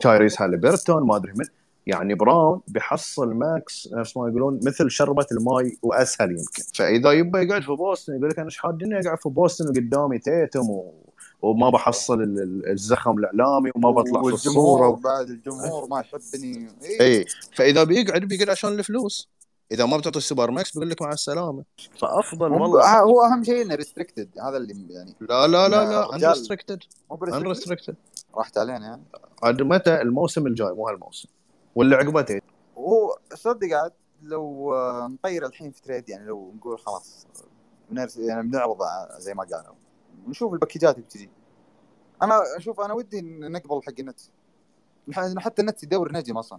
تايريس 0.00 0.42
هاليبرتون 0.42 1.06
ما 1.06 1.16
أدري 1.16 1.32
من. 1.32 1.44
يعني 1.86 2.14
براون 2.14 2.60
بيحصل 2.68 3.34
max 3.34 3.88
نفس 3.92 4.16
ما 4.16 4.28
يقولون 4.28 4.60
مثل 4.64 4.90
شربة 4.90 5.26
الماي 5.32 5.78
وأسهل 5.82 6.30
يمكن. 6.30 6.62
فإذا 6.74 7.12
يبى 7.12 7.38
يقعد 7.38 7.62
في 7.62 7.72
بوسطن 7.72 8.14
يقول 8.16 8.28
لك 8.28 8.38
أنا 8.38 8.46
إيش 8.46 8.58
حادني 8.58 9.00
اقعد 9.00 9.18
في 9.18 9.28
بوسطن 9.28 9.68
وقدامي 9.68 10.18
تيتوم. 10.18 10.68
وما 11.42 11.70
بحصل 11.70 12.22
الزخم 12.66 13.18
الإعلامي 13.18 13.70
وما 13.74 13.90
بطلع 13.90 14.22
في 14.22 14.28
الصورة. 14.28 14.90
بعد 14.90 15.30
الجمهور 15.30 15.88
ما 15.88 16.00
يحبني. 16.00 16.68
اي 16.82 17.00
إيه. 17.00 17.24
فإذا 17.56 17.84
بيقعد 17.84 18.24
بيقعد 18.24 18.48
عشان 18.48 18.78
الفلوس. 18.78 19.28
إذا 19.72 19.86
ما 19.86 19.96
بتعطي 19.96 20.18
ال 20.18 20.23
super 20.23 20.50
max 20.50 20.72
بيقول 20.72 20.90
لك 20.90 21.02
مع 21.02 21.12
السلامة. 21.12 21.64
فأفضل 21.98 22.52
والله. 22.52 23.00
هو 23.00 23.22
أهم 23.22 23.44
شيء 23.44 23.62
إنه 23.62 23.74
restricted 23.74 24.28
هذا 24.42 24.56
اللي 24.56 24.86
يعني 24.90 25.14
لا 25.20 25.46
لا 25.46 25.68
لا 25.68 25.90
لا 25.90 26.16
unrestricted 26.16 26.78
unrestricted 27.12 27.94
راحت 28.34 28.58
علينا 28.58 28.86
يعني. 28.86 29.02
عاد 29.42 29.62
متى؟ 29.62 30.02
الموسم 30.02 30.46
الجاي 30.46 30.72
مو 30.72 30.88
هالموسم. 30.88 31.28
واللي 31.74 31.96
عقبته 31.96 32.40
هو 32.78 33.18
صدق 33.34 33.76
عاد 33.76 33.92
لو 34.22 34.74
نطير 35.08 35.46
الحين 35.46 35.70
في 35.70 35.82
trade 35.82 36.08
يعني 36.08 36.26
لو 36.26 36.52
نقول 36.56 36.78
خلاص 36.78 37.26
يعني 38.16 38.42
بنعرض 38.42 38.78
زي 39.18 39.34
ما 39.34 39.44
قالوا. 39.44 39.74
ونشوف 40.26 40.52
ال 40.52 40.57
package 40.57 40.89
ات 40.89 40.94
اللي 40.94 41.06
بتجي. 41.06 41.30
أنا 42.22 42.40
أشوف 42.56 42.80
أنا 42.80 42.94
ودي 42.94 43.20
نقبل 43.22 43.82
حق 43.82 43.92
النت. 43.98 44.20
حتى 45.38 45.62
النت 45.62 45.82
يدور 45.82 46.12
نجم 46.12 46.38
أصلا. 46.38 46.58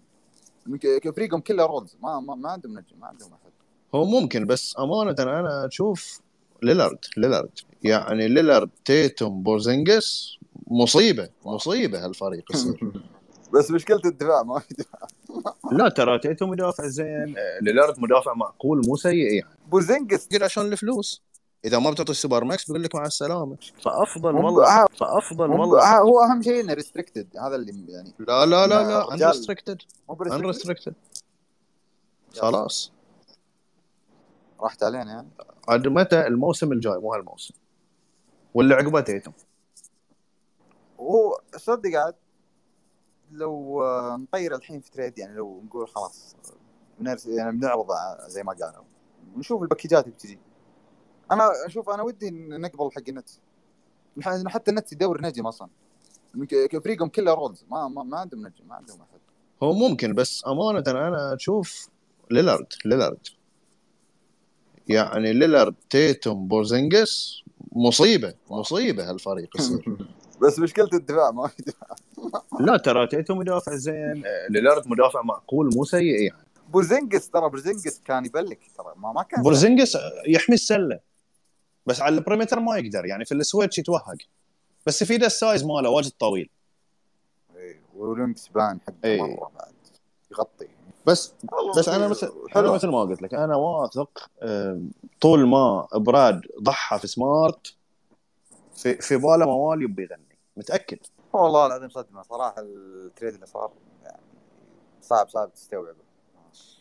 فريقهم 1.16 1.40
كله 1.40 1.66
roles 1.66 1.98
ما 2.02 2.20
ما, 2.20 2.36
ما 2.36 2.50
عندهم 2.50 2.72
نجم 2.72 3.00
ما 3.00 3.08
عندهم 3.08 3.34
أحد. 3.34 3.52
هو 3.96 4.06
ممكن 4.06 4.46
بس 4.46 4.76
أمانة 4.80 5.16
أنا 5.20 5.68
أشوف 5.68 6.22
ليلارد 6.64 6.98
ليلارد. 7.18 7.50
يعني 7.84 8.28
ليلارد 8.28 8.70
تيتوم 8.86 9.44
بورزينجس 9.44 10.38
مصيبة 10.68 11.30
مصيبة 11.46 12.06
هالفريق 12.06 12.52
يصير 12.52 12.92
بس 13.54 13.72
مشكلة 13.72 14.02
الدفاع 14.06 14.44
ما 14.44 14.60
في 14.60 14.74
دفاع. 14.74 15.08
لا 15.78 15.90
ترى 15.90 16.20
تيتوم 16.20 16.46
مدافع 16.46 16.88
زين 16.88 17.36
ليلارد 17.62 18.00
مدافع 18.00 18.34
معقول 18.34 18.82
مو 18.88 18.96
سيء 18.96 19.34
يعني. 19.34 19.56
بورزينجس 19.68 20.28
عشان 20.42 20.66
الفلوس. 20.66 21.22
إذا 21.66 21.80
ما 21.80 21.92
بتعطي 21.92 22.12
ال 22.12 22.17
super 22.17 22.44
max 22.44 22.68
بيقول 22.68 22.84
لك 22.84 22.96
مع 22.96 23.06
السلامة. 23.06 23.58
فأفضل 23.82 24.36
والله 24.36 24.86
فأفضل 24.86 25.50
والله. 25.50 26.00
هو 26.00 26.20
أهم 26.20 26.42
شيء 26.42 26.62
إنه 26.62 26.74
restricted 26.74 27.38
هذا 27.38 27.56
اللي 27.56 27.92
يعني 27.92 28.14
لا 28.20 28.46
لا 28.46 28.68
لا 28.68 28.84
لا 28.84 29.14
unrestricted 29.14 29.82
unrestricted 30.10 30.94
خلاص. 32.40 32.92
راحت 34.60 34.84
علينا. 34.84 35.12
يعني 35.12 35.28
عاد 35.68 35.88
متى؟ 35.88 36.28
الموسم 36.28 36.72
الجاي 36.72 36.98
مو 36.98 37.14
هالموسم. 37.14 37.54
واللي 38.54 38.76
عقبه 38.76 39.02
تيتوم 39.02 39.32
هو 41.00 41.42
صدق 41.58 42.00
عاد 42.00 42.16
لو 43.32 43.84
نطير 44.18 44.56
الحين 44.56 44.82
في 44.82 44.92
trade 44.92 45.20
يعني 45.20 45.36
لو 45.36 45.62
نقول 45.66 45.88
خلاص 45.88 46.36
يعني 47.26 47.52
بنعرض 47.52 47.88
زي 48.28 48.44
ما 48.44 48.54
قالوا. 48.54 48.84
ونشوف 49.36 49.62
الباكيجات 49.62 50.04
اللي 50.04 50.16
بتجي. 50.16 50.40
أنا 51.32 51.52
أشوف 51.66 51.90
أنا 51.90 52.04
ودي 52.04 52.32
نقبل 52.32 52.92
حق 52.92 53.02
النت. 53.10 53.30
حتى 54.48 54.72
النت 54.72 54.92
يدور 54.92 55.22
نجم 55.22 55.48
أصلا. 55.48 55.68
فريقهم 56.84 57.10
كله 57.10 57.34
roles 57.34 57.66
ما 57.72 57.88
ما, 57.88 58.04
ما 58.04 58.18
عندهم 58.18 58.40
نجم 58.40 58.68
ما 58.68 58.76
عندهم 58.76 59.02
أحد. 59.02 59.20
هو 59.64 59.74
ممكن 59.74 60.14
بس 60.14 60.44
أمانة 60.48 60.84
أنا 60.88 61.36
أشوف 61.36 61.90
ليلارد 62.32 62.68
ليلارد. 62.86 63.28
يعني 64.88 65.34
ليلارد 65.34 65.76
تيتوم 65.90 66.48
بورزنجس 66.48 67.44
مصيبة 67.72 68.34
مصيبة 68.50 69.10
هالفريق 69.10 69.50
يصير. 69.60 69.98
بس 70.42 70.60
مشكلة 70.60 70.90
الدفاع 70.94 71.32
ما 71.32 71.48
في 71.48 71.64
دفاع. 71.64 71.96
لا 72.66 72.78
ترى 72.78 73.08
تيتوم 73.08 73.36
مدافع 73.36 73.76
زين 73.76 74.24
ليلارد 74.50 74.88
مدافع 74.88 75.22
معقول 75.22 75.70
مو 75.76 75.84
سيء 75.84 76.22
يعني. 76.22 76.48
بورزينجس 76.70 77.30
ترى 77.30 77.50
بورزينجس 77.50 78.02
كان 78.06 78.26
يبلك 78.26 78.60
ترى 78.78 78.94
ما, 78.98 79.12
ما 79.12 79.24
كان. 79.24 79.44
بورزينجس 79.44 79.98
يحمي 80.28 80.56
السلة. 80.56 81.00
بس 81.86 82.02
على 82.02 82.16
ال 82.16 82.20
perimeter 82.20 82.60
ما 82.60 82.78
يقدر 82.78 83.06
يعني 83.06 83.26
في 83.26 83.34
ال 83.34 83.40
switch 83.40 83.80
يتوهق. 83.80 84.18
بس 84.86 85.04
في 85.04 85.16
ال 85.16 85.26
size 85.26 85.66
ماله 85.66 85.90
واجد 85.90 86.12
طويل. 86.12 86.50
اي 87.56 87.80
وال 87.96 88.10
wing 88.10 88.38
span 88.38 88.80
حقه 88.82 88.96
إيه. 89.06 89.22
مرة 89.22 89.52
بعد. 89.56 89.74
يغطي. 90.32 90.68
بس 91.06 91.34
بس 91.78 91.90
أنا 91.90 92.08
مثل 92.08 92.34
أنا 92.56 92.72
مثل 92.72 92.88
ما 92.88 93.02
قلت 93.02 93.22
لك 93.22 93.34
أنا 93.34 93.56
واثق 93.56 94.30
طول 95.22 95.48
ما 95.48 95.88
براد 95.94 96.42
ضحى 96.62 97.00
في 97.00 97.08
سمارت 97.08 97.76
في 98.76 98.94
في 98.94 99.18
باله 99.18 99.46
موال 99.46 99.84
يبي 99.84 100.04
يغني. 100.04 100.38
متأكد. 100.58 101.00
والله 101.34 101.66
العظيم 101.66 101.90
صدمة. 101.90 102.22
صراحة 102.22 102.62
ال 102.62 102.74
trade 102.74 103.34
اللي 103.34 103.46
صار 103.46 103.72
يعني 104.04 104.22
صعب 105.02 105.30
صعب 105.30 105.54
تستوعبه. 105.54 106.02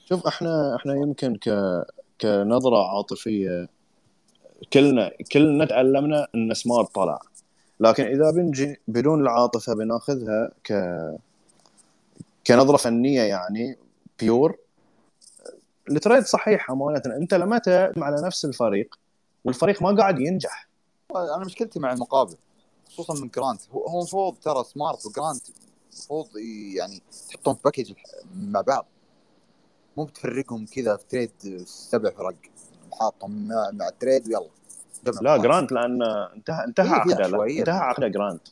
شوف 0.04 0.26
إحنا 0.26 0.76
إحنا 0.76 0.94
يمكن 0.94 1.36
ك 1.36 1.48
كنظرة 2.20 2.96
عاطفية 2.96 3.68
كلنا 4.72 5.10
كلنا 5.32 5.64
تعلمنا 5.64 6.28
إن 6.34 6.54
سمارت 6.54 6.94
طلع. 6.94 7.20
لكن 7.80 8.04
إذا 8.04 8.30
بنجي 8.30 8.80
بدون 8.88 9.20
العاطفة 9.20 9.74
بناخذها 9.74 10.50
ك 10.64 10.72
كنظرة 12.46 12.76
فنية 12.76 13.22
يعني 13.22 13.78
pure 14.18 14.56
ال 15.90 15.96
trade 15.96 16.24
صحيح 16.24 16.70
أمانة. 16.70 17.02
أنت 17.06 17.34
لمتى 17.34 17.92
على 17.96 18.22
نفس 18.22 18.44
الفريق 18.44 18.98
والفريق 19.44 19.82
ما 19.82 19.96
قاعد 19.96 20.20
ينجح. 20.20 20.68
أنا 21.16 21.44
مشكلتي 21.44 21.80
مع 21.80 21.92
المقابل 21.92 22.36
خصوصا 22.88 23.14
من 23.14 23.28
جرانت. 23.28 23.60
هو 23.72 23.98
المفروض 23.98 24.36
ترى 24.38 24.64
سمارت 24.64 25.06
وجرانت 25.06 25.42
المفروض 25.92 26.28
يعني 26.76 27.02
تحطهم 27.28 27.54
في 27.54 27.60
package 27.64 27.92
مع 28.34 28.60
بعض. 28.60 28.86
مو 29.96 30.04
بتفرقهم 30.04 30.66
كذا 30.66 30.96
في 30.96 31.04
trade 31.08 31.62
سبع 31.66 32.10
فرق. 32.10 32.34
حاطهم 32.92 33.48
مع 33.72 33.88
ال 33.88 33.95
trade 33.95 34.26
ويلا 34.26 34.50
لا 35.22 35.36
جرانت 35.36 35.72
لأن 35.72 36.02
انتهى 36.36 36.64
انتهى 36.64 36.86
إيه 36.86 36.92
عقده 36.92 37.44
انتهى 37.46 37.74
عقده 37.74 38.08
جرانت 38.08 38.48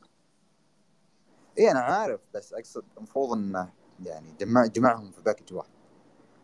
اي 1.59 1.71
أنا 1.71 1.81
عارف 1.81 2.21
بس 2.35 2.53
أقصد 2.53 2.83
المفروض 2.99 3.33
إنه 3.33 3.69
يعني 4.05 4.27
جمع 4.41 4.67
جمعهم 4.67 5.11
في 5.11 5.23
package 5.23 5.55
واحد. 5.55 5.69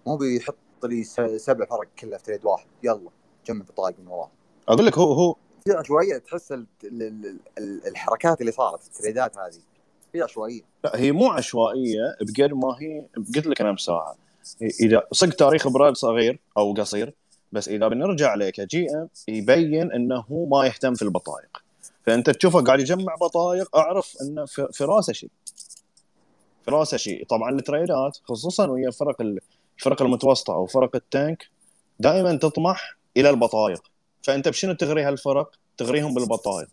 مو 0.07 0.17
بيحط 0.17 0.57
لي 0.85 1.05
سبع 1.39 1.65
فرق 1.67 1.89
كلها 1.99 2.19
في 2.19 2.25
تريد 2.25 2.45
واحد. 2.45 2.67
يلا 2.83 3.11
جمع 3.47 3.65
بطاقة 3.65 3.95
من 3.99 4.09
وراه 4.09 4.31
أقول 4.69 4.87
لك 4.87 4.99
هو 4.99 5.13
هو 5.13 5.37
في 5.65 5.73
عشوائيه 5.73 6.19
تحس 6.19 6.55
الحركات 7.87 8.41
اللي 8.41 8.53
صارت 8.53 8.87
التريدات 8.87 9.39
هذه. 9.39 9.61
في 10.13 10.23
عشوائيه 10.23 10.63
لا 10.85 10.97
هي 10.97 11.13
مو 11.13 11.29
عشوائية 11.29 12.17
بقد 12.21 12.53
ما 12.53 12.77
هي 12.81 13.07
قلت 13.37 13.47
لك 13.47 13.61
أنا 13.61 13.73
بساعة. 13.73 14.17
إذا 14.63 15.03
صدق 15.13 15.37
تاريخ 15.37 15.69
براد 15.69 15.95
صغير 15.97 16.41
أو 16.57 16.73
قصير 16.75 17.15
بس 17.55 17.69
إذا 17.69 17.89
بنرجع 17.89 18.35
له 18.35 18.51
كجي 18.51 18.91
إم 18.91 19.09
يبين 19.29 19.93
إنه 19.93 20.25
ما 20.51 20.67
يهتم 20.67 20.95
في 20.95 21.03
البطايق. 21.03 21.63
فأنت 22.07 22.31
تشوفه 22.31 22.61
قاعد 22.61 22.81
يجمع 22.81 23.15
بطايق 23.15 23.77
أعرف 23.77 24.17
إنه 24.23 24.45
في 24.45 24.85
راسه 24.85 25.13
شيء. 25.13 25.31
في 26.65 26.71
راسه 26.71 26.97
شيء. 26.97 27.27
طبعا 27.27 27.51
التريدات 27.51 28.19
خصوصا 28.25 28.67
ويا 28.67 28.91
فرق 28.91 29.21
الفرق 29.21 30.03
المتوسطة 30.03 30.55
أو 30.55 30.67
فرق 30.67 30.97
ال 30.97 31.07
tank 31.07 31.47
دائما 32.01 32.37
تطمح 32.37 32.97
إلى 33.17 33.31
البطايق. 33.31 33.83
فأنت 34.23 34.49
بشنو 34.49 34.73
تغري 34.73 35.03
هالفرق؟ 35.03 35.51
تغريهم 35.77 36.15
بالبطايق. 36.15 36.69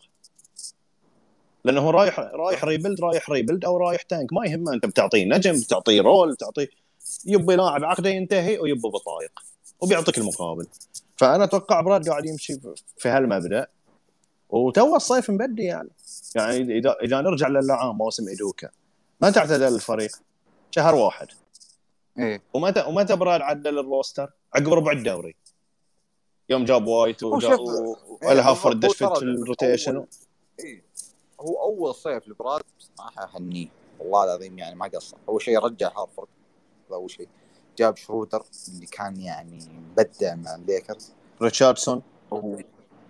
لأنه 1.66 1.92
رايح 1.92 2.20
رايح 2.20 2.66
rebuild 2.66 3.02
رايح 3.02 3.30
rebuild 3.30 3.66
أو 3.66 3.78
رايح 3.78 4.02
tank. 4.02 4.34
ما 4.34 4.46
يهمه 4.46 4.74
أنت 4.74 4.86
بتعطيه 4.86 5.26
نجم 5.26 5.60
بتعطيه 5.60 6.02
role 6.02 6.36
تعطيه 6.36 6.70
يبي 7.26 7.56
لاعب 7.56 7.84
عقده 7.84 8.10
ينتهي 8.10 8.60
ويبي 8.60 8.90
بطايق. 8.90 9.51
وبيعطيك 9.82 10.18
المقابل. 10.18 10.68
فأنا 11.18 11.44
أتوقع 11.44 11.82
براد 11.82 12.10
قاعد 12.10 12.26
يمشي 12.26 12.60
في 12.98 13.10
هالمبدأ. 13.10 13.68
وتو 14.50 14.96
الصيف 14.96 15.30
مبدي 15.30 15.64
يعني. 15.64 15.90
يعني 16.36 16.78
اذا 16.78 16.96
اذا 17.04 17.22
نرجع 17.22 17.48
للعام 17.48 17.98
موسم 17.98 18.28
ايدوكا 18.28 18.70
متى 19.22 19.40
اعتدل 19.40 19.76
الفريق؟ 19.76 20.12
شهر 20.72 20.96
واحد. 20.96 21.28
إيه. 22.20 22.42
ومتى 22.54 22.86
ومتى 22.88 23.16
براد 23.16 23.42
عدل 23.42 23.80
ال 23.80 23.86
roster؟ 23.86 24.30
عقب 24.54 24.74
ربع 24.74 24.92
الدوري. 24.92 25.36
يوم 26.50 26.66
جاب 26.66 26.88
وايت 26.88 27.24
والهافر 27.24 28.74
دش 28.74 28.96
في 28.96 29.06
ال 29.06 29.16
rotation. 29.16 30.06
اي 30.60 30.84
هو 31.42 31.64
أول 31.64 31.96
صيف 31.96 32.28
لبراد 32.28 32.62
صراحة 32.98 33.36
أهنيه. 33.36 33.68
والله 34.00 34.24
العظيم 34.24 34.60
يعني 34.60 34.76
ما 34.76 34.88
قصر. 34.88 35.18
أول 35.30 35.42
شيء 35.42 35.60
رجع 35.60 35.88
هورفورد 35.88 36.28
هذا 36.88 36.96
أول 36.96 37.12
شيء. 37.12 37.28
جاب 37.82 37.98
شرودر 37.98 38.44
اللي 38.68 38.86
كان 38.86 39.22
يعني 39.22 39.60
مبدع 39.92 40.36
مع 40.36 40.56
الليكرز. 40.56 41.14
ريتشاردسون. 41.42 42.02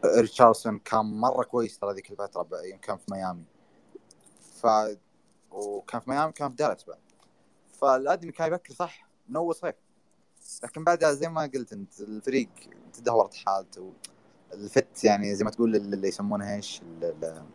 ريتشاردسون 0.06 0.80
كان 0.80 1.06
مرة 1.06 1.44
كويس 1.44 1.80
ترى 1.80 1.94
ذيك 1.94 2.12
الفترة 2.12 2.48
يوم 2.52 2.80
كان 2.80 2.98
في 2.98 3.04
ميامي. 3.12 3.44
ف 4.62 4.68
وكان 5.52 6.02
في 6.02 6.10
ميامي 6.10 6.32
كان 6.32 6.50
في 6.50 6.56
دالاس 6.56 6.84
بعد. 6.84 6.98
فالادمي 7.82 8.32
كان 8.32 8.48
يفكر 8.48 8.74
صح؟ 8.74 9.08
من 9.30 9.36
اول 9.36 9.56
صيف 9.56 9.76
لكن 10.64 10.84
بعدها 10.84 11.14
زي 11.14 11.30
ما 11.30 11.42
قلت 11.42 11.74
أنت 11.74 12.00
الفريق 12.00 12.50
تدهورت 12.94 13.34
حالته 13.34 13.94
ال 14.54 14.66
fit 14.66 15.04
يعني 15.04 15.36
زي 15.36 15.46
ما 15.46 15.52
تقول 15.52 15.76
اللي 15.76 16.08
يسمونها 16.08 16.56
إيش؟ 16.56 16.82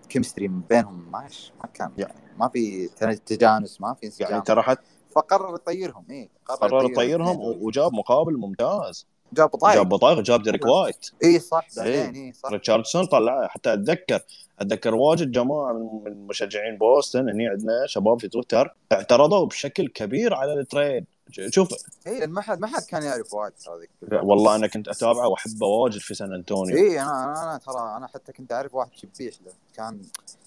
ال 0.05 0.09
chemistry 0.09 0.49
بينهم 0.49 1.11
ماش 1.13 1.53
ما 1.59 1.67
كان 1.75 1.93
يعني 1.99 2.37
ما 2.39 2.49
في 2.49 2.89
تجانس 3.27 3.81
ما 3.81 3.95
في 3.95 4.07
انسجام. 4.07 4.31
يعني 4.31 4.43
ترى 4.43 4.63
حتى 4.63 4.96
فقرر 5.17 5.55
يطيرهم 5.55 6.07
اي 6.11 6.31
قرر 6.47 6.91
يطيرهم. 6.91 7.39
وجاب 7.41 7.93
مقابل 7.95 8.37
ممتاز. 8.37 9.07
جاب 9.33 9.51
بطايق 9.51 9.77
جاب 9.77 9.89
بطايق 9.89 10.21
جاب 10.21 10.43
ديريك 10.43 10.67
وايت. 10.67 11.11
اي 11.25 11.39
صح 11.39 11.67
إيه. 11.79 12.07
بعدين 12.07 12.25
اي 12.25 12.33
صح 12.33 12.51
ريتشاردسون 12.51 13.07
طلعه 13.07 13.49
حتى 13.49 13.73
أتذكر 13.73 14.21
أتذكر 14.61 14.95
واجد 14.95 15.31
جماعة 15.31 15.73
من 15.73 16.27
مشجعين 16.27 16.79
بوسطن 16.79 17.29
هني 17.29 17.49
عندنا 17.49 17.87
شباب 17.87 18.21
في 18.21 18.29
تويتر 18.29 18.75
اعترضوا 18.93 19.47
بشكل 19.47 19.89
كبير 19.89 20.35
على 20.35 20.53
ال 20.53 20.61
trade 20.61 21.05
شوف. 21.31 21.69
اي 22.07 22.27
ما 22.27 22.41
حد 22.41 22.61
ما 22.61 22.67
حد 22.67 22.83
كان 22.83 23.03
يعرف 23.03 23.35
وايد 23.35 23.53
هذيك. 23.69 23.91
والله 24.25 24.57
أنا 24.57 24.67
كنت 24.67 24.89
أتابعه 24.89 25.29
وأحبه 25.29 25.67
واجد 25.67 26.01
في 26.01 26.15
سان 26.15 26.33
أنطونيو. 26.33 26.77
اي 26.77 27.01
أنا 27.01 27.43
أنا 27.43 27.61
ترى 27.67 27.97
أنا 27.97 28.07
حتى 28.07 28.33
كنت 28.33 28.53
أعرف 28.53 28.75
واحد 28.75 28.91
شبيش 28.95 29.41
له. 29.47 29.53
كان 29.75 30.03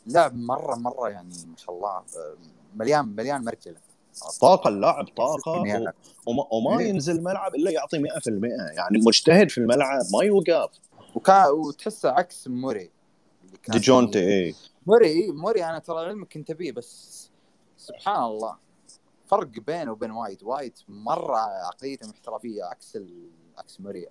لاعب 0.06 0.36
مره 0.38 0.76
مرة 0.76 1.10
يعني 1.10 1.30
ما 1.30 1.58
شاء 1.58 1.76
الله 1.76 1.90
آه، 1.90 2.04
مليان 2.76 3.06
مليان 3.06 3.44
مرجله. 3.44 3.89
طاقة 4.42 4.68
اللاعب 4.68 5.08
طاقة 5.18 5.66
يعني 5.66 5.94
وما, 6.28 6.44
وما. 6.52 6.82
ينزل 6.84 7.16
الملعب 7.16 7.56
إلا 7.56 7.72
يعطي 7.72 7.98
100% 8.00 8.04
يعني 8.76 8.98
مجتهد 9.06 9.50
في 9.50 9.58
الملعب 9.58 10.02
ما 10.14 10.24
يوقف. 10.24 10.70
وكان 11.16 11.52
وتحسه 11.52 12.10
عكس 12.10 12.48
موري. 12.48 12.90
ديجونتي 13.70 14.20
اي 14.20 14.56
موري 14.88 15.08
إيه، 15.08 15.32
موري 15.32 15.66
أنا 15.66 15.80
ترى 15.80 16.00
علمك 16.06 16.34
كنت 16.34 16.50
أبيه 16.52 16.72
بس 16.72 17.30
سبحان 17.78 18.24
الله. 18.24 18.56
فرق 19.28 19.48
بينه 19.48 19.92
وبين 19.92 20.12
وايت 20.12 20.44
وايت 20.44 20.80
مرة 20.88 21.38
عقليته 21.38 22.10
محترفية 22.10 22.64
عكس 22.64 22.96
ال... 22.96 23.30
عكس 23.58 23.82
موري. 23.82 24.06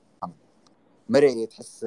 موري 1.09 1.47
تحس 1.47 1.87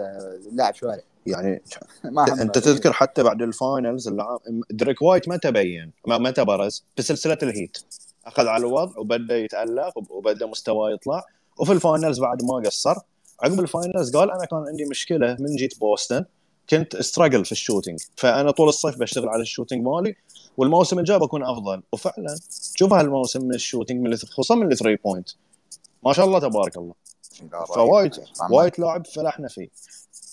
لاعب 0.51 0.75
شوارع. 0.75 1.01
يعني 1.25 1.61
ما. 2.03 2.41
أنت 2.41 2.57
تذكر 2.57 2.93
حتى 2.93 3.23
بعد 3.23 3.41
ال 3.41 3.51
finals 3.51 4.07
العام 4.07 4.39
ديريك 4.71 5.01
وايت 5.01 5.29
متى 5.29 5.51
بين؟ 5.51 5.91
ما- 6.07 6.17
متى 6.17 6.45
برز؟ 6.45 6.83
في 6.95 7.01
سلسلة 7.01 7.37
الهيت. 7.43 7.77
أخذ 8.25 8.47
على 8.47 8.61
الوضع 8.61 8.99
وبدأ 8.99 9.37
يتألق 9.37 9.97
وب- 9.97 10.11
وبدأ 10.11 10.45
مستواه 10.45 10.91
يطلع. 10.91 11.23
وفي 11.59 11.71
ال 11.71 11.78
finals 11.78 12.19
بعد 12.19 12.43
ما 12.43 12.55
قصر 12.65 12.95
عقب 13.43 13.59
ال 13.59 13.67
finals 13.67 14.15
قال 14.15 14.31
أنا 14.31 14.45
كان 14.45 14.63
عندي 14.67 14.85
مشكلة 14.85 15.37
من 15.39 15.55
جيت 15.55 15.79
بوسطن 15.79 16.25
كنت 16.69 16.95
ا 16.95 17.01
struggle 17.01 17.45
في 17.45 17.51
ال 17.51 17.56
shooting. 17.56 17.99
فأنا 18.15 18.51
طول 18.51 18.69
الصيف 18.69 18.97
بشتغل 18.97 19.29
على 19.29 19.41
ال 19.41 19.46
shooting 19.46 19.85
مالي 19.87 20.15
والموسم 20.57 20.99
الجاي 20.99 21.19
بكون 21.19 21.43
أفضل. 21.43 21.83
وفعلا 21.91 22.35
شوف 22.75 22.93
هالموسم 22.93 23.41
من 23.45 23.55
ال 23.55 23.61
shooting 23.61 24.07
من 24.07 24.15
خصوصا 24.15 24.55
من 24.55 24.71
ال 24.71 24.75
three 24.75 24.95
point 24.95 25.29
ما 26.05 26.13
شاء 26.13 26.25
الله 26.25 26.39
تبارك 26.39 26.77
الله. 26.77 26.93
فوايد. 27.67 28.11
وايد 28.49 28.73
لاعب 28.77 29.07
فلحنا 29.07 29.47
فيه. 29.47 29.67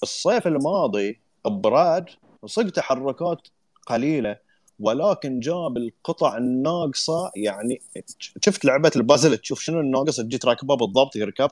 الصيف 0.02 0.47
الماضي 0.47 1.21
براد 1.45 2.07
صدق 2.47 2.71
تحركات 2.71 3.38
قليلة. 3.87 4.48
ولكن 4.80 5.40
جاب 5.40 5.76
القطع 5.76 6.37
الناقصة 6.37 7.30
يعني 7.37 7.82
شفت 8.18 8.64
لعبة 8.64 8.90
البازل 8.97 9.37
تشوف 9.38 9.61
شنو 9.61 9.80
الناقص 9.80 10.16
تجي 10.16 10.38
تركبه 10.38 10.76
بالضبط 10.76 11.16
يركب 11.16 11.50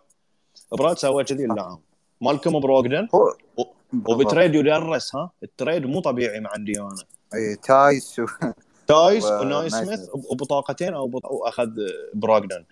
براد 0.73 0.99
سوى 0.99 1.25
كذي 1.25 1.45
اللاعب 1.45 1.78
مالكم 2.21 2.61
بروغدن 2.61 3.09
هو 3.14 3.35
وب 4.09 4.22
trade 4.22 4.55
يدرس 4.54 5.16
ها؟ 5.16 5.30
ال 5.43 5.50
trade 5.50 5.87
مو 5.87 6.00
طبيعي 6.00 6.40
مع 6.40 6.54
انديانا 6.56 6.97
إي 7.35 7.56
تايس 7.56 8.18
و... 8.18 8.26
تايس 8.87 9.25
و- 9.25 9.40
ونيسميث. 9.41 10.00
وبطاقتين 10.14 10.95
أو 10.95 11.06
بط- 11.09 11.26
أو 11.26 11.47
أخذ 11.49 11.71
بروغدن 12.14 12.64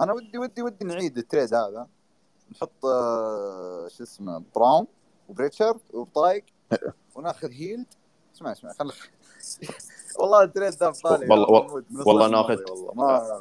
أنا 0.00 0.12
ودي 0.12 0.38
ودي 0.38 0.62
ودي 0.62 0.84
نعيد 0.84 1.18
التريد 1.18 1.54
هذا. 1.54 1.86
نحط 2.52 2.84
آه، 2.84 3.88
شو 3.96 4.02
اسمه 4.02 4.42
براون 4.56 4.86
وبريتشارد 5.28 5.80
وبطايق 5.92 6.44
وناخذ 7.14 7.50
هيلد. 7.52 7.86
اسمع 8.36 8.52
اسمع 8.52 8.72
خل 8.72 8.92
والله 10.18 10.42
التريد 10.42 10.72
ذا 10.72 10.92
في 10.92 11.02
بالي 11.04 11.26
والله- 11.30 11.82
والله- 12.06 12.28
ناخذ- 12.28 12.70
والله 12.70 12.94
ما 12.94 13.40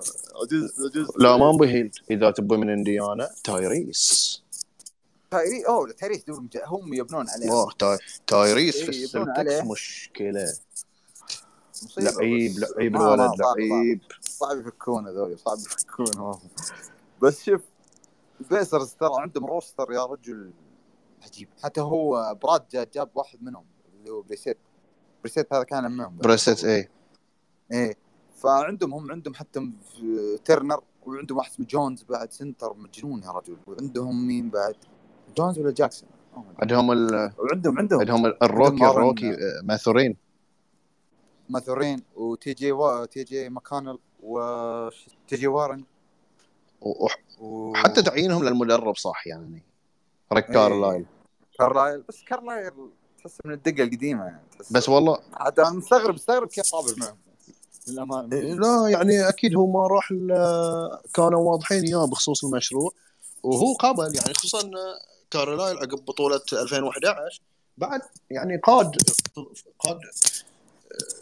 لا 1.17 1.37
ما 1.37 1.51
بهيلد 1.51 1.95
إذا 2.11 2.31
تبي 2.31 2.57
من 2.57 2.69
إنديانا 2.69 3.29
تايريس. 3.43 4.41
تايري 5.31 5.67
أوه 5.67 5.91
تايريس 5.91 6.23
مج- 6.29 6.57
هم 6.65 6.93
يبنون 6.93 7.25
عليه. 7.29 7.51
أوه 7.51 7.97
تايريس 8.27 8.75
في 8.75 8.81
إيه، 8.81 8.87
عليه. 9.37 9.51
السلتكس 9.51 9.67
مشكله 9.71 10.53
لعيب 11.97 12.51
لعيب 12.59 12.95
الولد 12.95 13.31
لعيب. 13.59 14.01
صعب 14.21 14.57
يفكون 14.59 15.07
هذول 15.07 15.39
صعب 15.39 15.57
يفكون 15.57 16.19
والله. 16.21 16.39
بس 17.21 17.43
شوف 17.43 17.61
البيسرز 18.41 18.93
ترى 18.93 19.09
عندهم 19.13 19.45
roster 19.45 19.91
يا 19.91 20.05
رجل 20.05 20.51
عجيب. 21.23 21.47
حتى 21.63 21.81
هو 21.81 22.35
براد 22.43 22.63
جا- 22.71 22.87
جاب 22.93 23.09
واحد 23.15 23.43
منهم 23.43 23.65
اللي 23.99 24.09
هو 24.11 24.21
بريسيت 24.21 24.57
بريسيت 25.25 25.53
هذا 25.53 25.63
كان 25.63 25.91
معهم 25.91 26.17
بريست 26.17 26.65
اي 26.65 26.89
إيه. 27.71 27.97
فعندهم 28.38 28.93
هم 28.93 29.11
عندهم 29.11 29.33
حتى 29.33 29.71
ترنر 30.45 30.81
وعندهم 31.05 31.38
واحد 31.38 31.51
اسمه 31.51 31.65
جونز 31.65 32.03
بعد 32.03 32.31
center 32.31 32.73
مجنون 32.73 33.23
يا 33.23 33.31
رجل. 33.31 33.57
وعندهم 33.67 34.27
مين 34.27 34.49
بعد؟ 34.49 34.75
جونز 35.38 35.59
ولا 35.59 35.71
جاكسون؟ 35.71 36.09
أدري. 36.38 36.55
عندهم 36.61 36.91
ال... 36.91 37.31
وعندهم 37.38 37.77
عندهم. 37.77 37.99
عندهم 37.99 38.25
ال 38.25 38.34
rookie 38.34 38.85
ال 38.85 38.92
rookie 38.92 39.29
آه، 39.31 39.61
ماثورين. 39.63 40.17
ماثورين 41.49 42.03
وتي 42.15 42.53
جي 42.53 42.71
و... 42.71 43.05
تي 43.05 43.23
جي 43.23 43.49
ماكونل 43.49 43.99
وتي 44.23 45.35
جي 45.35 45.47
وارن. 45.47 45.83
و- 46.81 47.05
وح- 47.05 47.23
و... 47.39 47.71
وحتى 47.71 48.01
تعيينهم 48.01 48.43
للمدرب 48.43 48.95
صح 48.95 49.27
يعني. 49.27 49.63
ريك 50.33 50.45
إيه. 50.45 50.53
كارلايل. 50.53 51.05
كارلايل. 51.59 52.01
بس 52.09 52.23
كارلايل 52.23 52.71
تحس 53.25 53.38
من 53.45 53.53
الدقة 53.53 53.83
القديمة 53.83 54.23
يعني 54.23 54.41
تحس 54.51 54.73
بس 54.73 54.89
والله 54.89 55.19
عاد 55.33 55.59
أنا 55.59 55.69
مستغرب 55.69 56.13
مستغرب 56.13 56.47
كيف 56.47 56.65
صابر 56.65 56.93
معهم. 56.97 57.17
للأمانة. 57.88 58.38
لا 58.38 58.89
يعني 58.89 59.29
أكيد 59.29 59.55
هو 59.55 59.67
ما 59.67 59.88
راح 59.88 60.09
كانوا 61.13 61.51
واضحين 61.51 61.83
اياه 61.83 62.05
بخصوص 62.05 62.45
المشروع. 62.45 62.91
وهو 63.43 63.73
قبل 63.73 64.15
يعني 64.15 64.33
خصوصا 64.33 64.71
كارلايل 65.31 65.77
عقب 65.77 66.05
بطولة 66.05 66.41
2011 66.53 67.41
بعد 67.77 68.01
يعني 68.29 68.57
قاد 68.57 68.91
قاد 69.79 69.99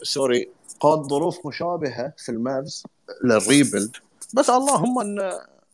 سوري 0.02 0.48
قاد 0.80 1.02
ظروف 1.02 1.46
مشابهة 1.46 2.12
في 2.16 2.28
المافز 2.28 2.82
لل 3.24 3.40
rebuild 3.40 3.96
بس 4.34 4.50
اللهم 4.50 4.98
أن 4.98 5.32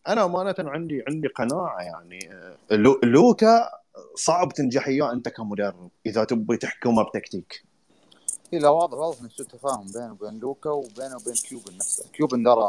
أنا 0.09 0.25
أمانة 0.25 0.55
عندي 0.59 1.05
عندي 1.09 1.29
قناعة 1.29 1.81
يعني. 1.81 2.31
لو 2.71 3.01
لوكا 3.03 3.80
صعب 4.21 4.53
تنجح 4.53 4.87
وياه 4.87 5.13
أنت 5.13 5.29
كمدرب 5.29 5.91
إذا 6.07 6.25
تبي 6.25 6.57
تحكمه 6.57 7.03
بتكتيك. 7.03 7.65
إيه 8.53 8.59
لا 8.59 8.69
واضح 8.69 8.99
واضح 8.99 9.21
إن 9.21 9.29
سوء 9.29 9.47
تفاهم 9.47 9.87
بينه 9.93 10.13
وبين 10.13 10.39
لوكا 10.39 10.71
وبينه 10.71 11.17
وبين 11.17 11.35
كيوبن 11.35 11.77
نفسه. 11.77 12.05
كيوبن 12.13 12.45
ترى 12.45 12.67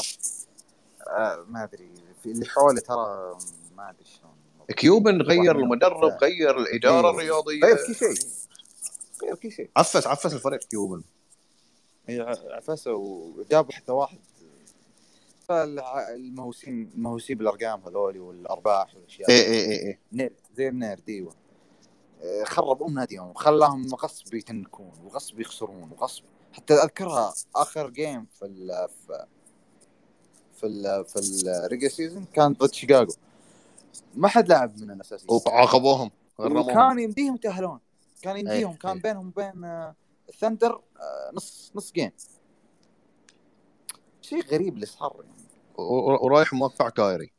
آه 1.08 1.46
ما 1.50 1.64
أدري 1.64 1.90
في 2.24 2.32
اللي 2.32 2.46
حوله 2.46 2.80
ترى 2.82 3.38
ما 3.78 3.90
أدري 3.90 4.06
شلون. 4.06 4.32
كيوبن 4.78 5.22
غير 5.22 5.56
المدرب 5.60 6.18
غير 6.22 6.58
الإدارة 6.60 7.08
إيه. 7.08 7.14
الرياضية. 7.16 7.62
غير 7.64 7.78
كل 7.88 7.96
شيء. 7.96 8.30
غير 9.24 9.36
كل 9.36 9.52
شيء. 9.52 9.70
عفس 9.78 10.08
عفس 10.08 10.34
الفريق 10.34 10.60
كيوبن. 10.60 11.02
هي 12.08 12.36
عفسه 12.50 12.94
وجابوا 12.94 13.74
حتى 13.74 13.92
واحد. 13.92 14.18
فالع- 15.48 16.10
المهووسين 16.10 16.92
المهووسين 16.96 17.38
بالأرقام 17.38 17.82
هذول 17.82 18.20
والأرباح 18.20 18.96
والأشياء. 18.96 19.30
اي 19.30 19.42
اي 19.42 19.66
اي 19.66 19.88
اي 19.88 20.00
nerd 20.14 20.34
زي 20.58 20.68
ال 20.68 20.75
nerd 20.75 21.02
أيوه 21.10 21.34
خرب 22.44 22.84
ام 22.84 22.94
ناديهم 22.94 23.30
وخلاهم 23.30 23.96
غصب 23.96 24.34
يتنكون 24.34 24.92
وغصب 25.04 25.40
يخسرون 25.40 25.92
وغصب. 25.92 26.24
حتى 26.54 26.74
أذكرها 26.74 27.34
آخر 27.56 27.90
game 27.90 28.26
في 28.26 28.46
ال 28.46 28.88
في 28.90 29.26
في 30.54 30.68
ال 30.68 31.06
في 31.06 31.20
ال 31.66 31.69
regular 31.69 31.92
season 31.92 32.26
كان 32.26 32.54
ضد 32.54 32.74
شيكاغو. 32.74 33.14
ما 34.16 34.28
حد 34.28 34.50
لعب 34.50 34.78
من 34.78 34.92
الاساسيين 34.92 35.42
وعاقبوهم 35.48 36.12
غرموهم. 36.40 36.70
وكان 36.70 37.00
يمديهم 37.00 37.36
يتأهلون. 37.36 37.80
كان 38.22 38.38
يمديهم 38.38 38.72
إيه، 38.72 38.78
كان 38.78 38.92
إيه. 38.92 39.02
بينهم 39.02 39.28
وبين 39.28 39.64
آه، 39.64 39.96
الثندر 40.30 40.82
آه، 41.00 41.32
نص 41.34 41.72
نص 41.76 41.92
game 41.92 42.12
شيء 44.22 44.46
غريب 44.46 44.76
اللي 44.76 44.86
صار 44.86 45.16
يعني. 45.26 45.42
ورايح 46.22 46.54
موقع 46.54 46.90
كايري. 46.90 47.32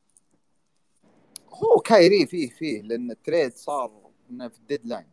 هو 1.50 1.80
كايري 1.80 2.26
فيه 2.26 2.50
فيه 2.50 2.82
لأن 2.82 3.10
ال 3.10 3.18
trade 3.18 3.56
صار 3.56 4.01
في 4.48 4.58
ال 4.58 4.63
deadline. 4.63 5.06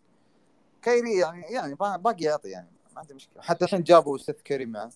كايري 0.82 1.18
يعني 1.18 1.42
يعني 1.42 1.76
با- 1.76 1.98
باقي 1.98 2.24
يعطي 2.24 2.50
يعني 2.50 2.70
ما 2.96 3.02
عنده 3.02 3.16
مشكلة. 3.16 3.42
حتى 3.44 3.66
الحين 3.66 3.84
جابوا 3.84 4.18
سيث 4.18 4.42
كيري 4.42 4.66
معه 4.66 4.92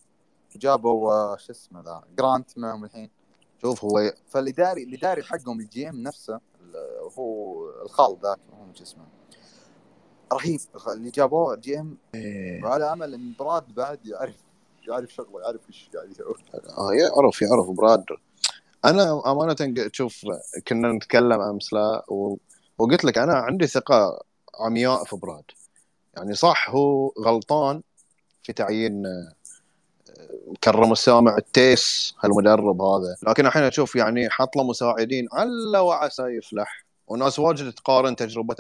جابوا 0.56 1.14
آه، 1.14 1.38
شو 1.38 1.52
اسمه 1.52 1.82
ذا 1.82 2.04
جرانت 2.18 2.58
معهم 2.58 2.84
الحين. 2.84 3.10
شوف 3.62 3.86
هو 3.86 4.14
فالاداري 4.28 4.84
الاداري 4.84 5.24
حقهم 5.24 5.60
ال 5.60 5.90
GM 5.90 6.04
نفسه 6.04 6.40
هو 7.18 7.70
الخال 7.82 8.18
ذاك 8.24 8.40
هو 8.54 8.74
شو 8.74 8.84
اسمه. 8.84 9.06
رهيب. 10.34 10.60
اللي 10.88 11.10
جابوه 11.10 11.56
GM 11.56 11.98
وعلى 12.64 12.94
أمل 12.94 13.14
إن 13.14 13.34
براد 13.40 13.76
بعد 13.76 14.06
يعرف 14.06 14.36
يعرف 14.88 15.14
شغله 15.14 15.42
يعرف 15.42 15.62
إيش 15.70 15.90
قاعد 15.96 16.12
يسوي. 16.12 16.36
آه 16.78 16.94
يعرف 16.94 17.42
يعرف 17.42 17.70
براد. 17.70 18.06
أنا 18.86 19.32
أمانة 19.32 19.90
شوف 19.92 20.26
كنا 20.68 20.92
نتكلم 20.92 21.42
أمس 21.42 21.74
لا 21.74 22.06
و... 22.12 22.38
وقلت 22.84 23.06
لك 23.06 23.18
أنا 23.18 23.34
عندي 23.34 23.68
ثقة 23.68 24.24
عمياء 24.60 25.04
في 25.04 25.16
براد. 25.16 25.44
يعني 26.18 26.36
صح 26.36 26.70
هو 26.70 27.14
غلطان 27.20 27.82
في 28.44 28.54
تعيين 28.54 29.06
آه، 29.06 29.34
كرم 30.64 30.92
السامع 30.92 31.38
التيس 31.38 32.16
هالمدرب 32.24 32.82
هذا. 32.82 33.16
لكن 33.28 33.46
الحين 33.46 33.64
أشوف 33.64 33.96
يعني 33.96 34.30
حط 34.30 34.56
له 34.56 34.64
مساعدين 34.64 35.28
على 35.34 35.80
وعسى 35.80 36.24
يفلح. 36.24 36.86
وناس 37.08 37.40
واجد 37.40 37.72
تقارن 37.74 38.16
تجربة 38.16 38.56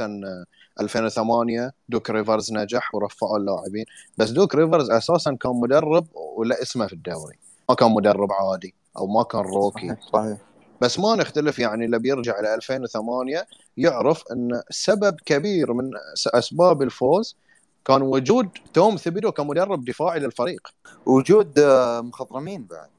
2008 0.80 1.74
دوك 1.90 2.10
ريفرز 2.10 2.54
نجح 2.54 2.96
ورفعوا 2.96 3.38
اللاعبين. 3.38 3.86
بس 4.18 4.30
دوك 4.30 4.56
ريفرز 4.56 4.92
أساسا 4.92 5.38
كان 5.42 5.52
مدرب 5.52 6.08
ولا 6.16 6.62
اسمه 6.62 6.88
في 6.88 6.94
الدوري. 6.94 7.36
ما 7.70 7.76
كان 7.76 7.92
مدرب 7.92 8.32
عادي 8.32 8.74
أو 8.98 9.08
ما 9.08 9.24
كان 9.24 9.42
rookie. 9.42 9.88
صحيح 9.88 10.12
صحيح. 10.14 10.53
بس 10.82 11.00
ما 11.00 11.16
نختلف 11.16 11.60
يعني 11.60 11.86
اللي 11.86 12.00
بيرجع 12.00 12.40
ل 12.40 12.46
2008 12.46 13.48
يعرف 13.78 14.24
إن 14.32 14.62
سبب 14.70 15.16
كبير 15.26 15.74
من 15.74 15.92
أسباب 16.28 16.82
الفوز 16.82 17.36
كان 17.86 18.02
وجود 18.02 18.50
توم 18.74 18.96
ثيبودو 18.96 19.32
كمدرب 19.32 19.86
دفاعي 19.86 20.20
للفريق. 20.20 20.68
وجود 21.06 21.60
آه، 21.60 22.02
مخضرمين 22.02 22.64
بعد. 22.64 22.90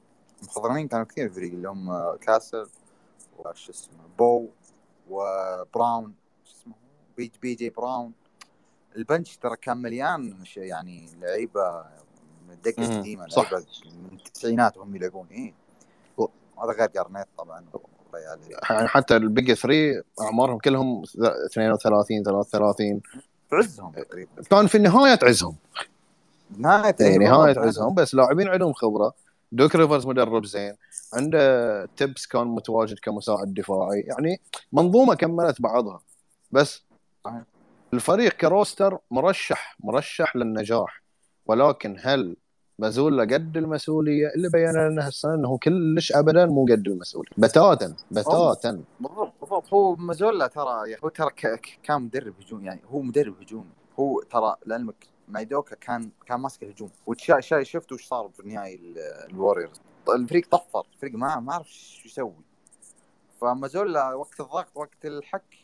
مخضرمين 0.43 0.87
كانوا 0.87 1.05
كثير 1.05 1.29
في 1.29 1.35
الفريق 1.35 1.53
اللي 1.53 1.69
هم 1.69 1.89
آه، 1.89 2.17
كاسل 2.21 2.67
وش 3.37 3.69
اسمه 3.69 3.97
بو 4.17 4.47
وبراون 5.09 6.13
شو 6.45 6.53
اسمه؟ 6.53 6.73
بي, 7.17 7.31
بي 7.41 7.55
جي 7.55 7.69
براون. 7.69 8.11
ال 8.95 9.02
bench 9.02 9.37
ترى 9.37 9.55
كان 9.55 9.77
مليان 9.77 10.43
يعني 10.57 11.09
لعيبة 11.21 11.85
من 12.47 12.53
الدقه 12.53 12.83
القديمه 12.83 13.27
صح. 13.27 13.51
لعيبة 13.51 13.67
من 13.85 14.17
التسعينات 14.17 14.77
وهم 14.77 14.95
يلعبون. 14.95 15.27
إيه. 15.31 15.64
هذا 16.63 16.71
غير 16.71 16.89
جارنيت 16.95 17.27
طبعا 17.37 17.65
يعني 18.13 18.87
حتى 18.87 19.15
ال 19.15 19.24
big 19.24 19.53
3 19.53 20.03
أعمارهم 20.21 20.57
كلهم 20.57 21.03
32 21.45 22.23
33 22.23 23.01
في 23.49 23.55
عزهم 23.55 23.91
تقريبا. 23.91 24.41
كان 24.49 24.67
في 24.67 24.77
نهايه 24.77 25.19
عزهم 25.23 25.55
نهاية 26.57 26.95
يعني 26.99 27.13
إيه، 27.13 27.29
نهاية 27.29 27.53
بالضبط. 27.53 27.67
عزهم 27.67 27.93
بس 27.93 28.15
لاعبين 28.15 28.47
عندهم 28.47 28.73
خبرة. 28.73 29.13
دوك 29.51 29.75
ريفرز 29.75 30.05
مدرب 30.07 30.45
زين. 30.45 30.75
عنده 31.13 31.85
تبس 31.85 32.27
كان 32.27 32.47
متواجد 32.47 32.99
كمساعد 32.99 33.53
دفاعي. 33.53 33.99
يعني 33.99 34.41
منظومة 34.73 35.15
كملت 35.15 35.61
بعضها. 35.61 35.99
بس. 36.51 36.83
الفريق 37.93 38.33
ك 38.33 38.42
roster 38.42 38.97
مرشح 39.11 39.75
مرشح 39.79 40.35
للنجاح. 40.35 41.01
ولكن 41.45 41.97
هل 42.01 42.35
مازولا 42.79 43.23
قد 43.23 43.57
المسؤولية 43.57 44.27
اللي 44.35 44.49
بين 44.49 44.71
لنا 44.71 45.07
هالسنه 45.07 45.33
إنه 45.33 45.57
كلش 45.57 46.11
ابدا 46.11 46.45
مو 46.45 46.65
قد 46.65 46.87
المسؤولية. 46.87 47.29
بتاتا 47.37 47.95
بتاتا. 48.11 48.83
بالضبط 49.01 49.33
بالضبط. 49.41 49.73
هو 49.73 49.95
مازولا 49.95 50.47
ترى 50.47 50.89
يعني 50.89 51.01
هو 51.03 51.09
ترى 51.09 51.29
كان 51.83 52.01
مدرب 52.01 52.33
هجوم 52.41 52.63
يعني 52.65 52.81
هو 52.91 53.01
مدرب 53.01 53.41
هجومي 53.41 53.69
هو 53.99 54.21
ترى 54.21 54.55
لعلمك 54.65 55.07
مايدوكا 55.27 55.75
كان 55.75 56.09
كان 56.25 56.39
ماسك 56.39 56.63
الهجوم. 56.63 56.89
وشا 57.07 57.39
شاي 57.39 57.65
شفت 57.65 57.91
وش 57.91 58.07
صار 58.07 58.29
في 58.33 58.39
النهائي 58.39 58.75
ال- 58.75 58.97
الوريورز 59.31 59.81
الفريق 60.15 60.47
طفر. 60.51 60.83
الفريق 60.93 61.13
ما 61.15 61.39
ما 61.39 61.53
عرف 61.53 61.67
شو 61.73 62.07
يسوي. 62.07 62.33
فمازولا 63.41 64.13
وقت 64.13 64.39
الضغط 64.39 64.67
وقت 64.75 65.05
الحك 65.05 65.55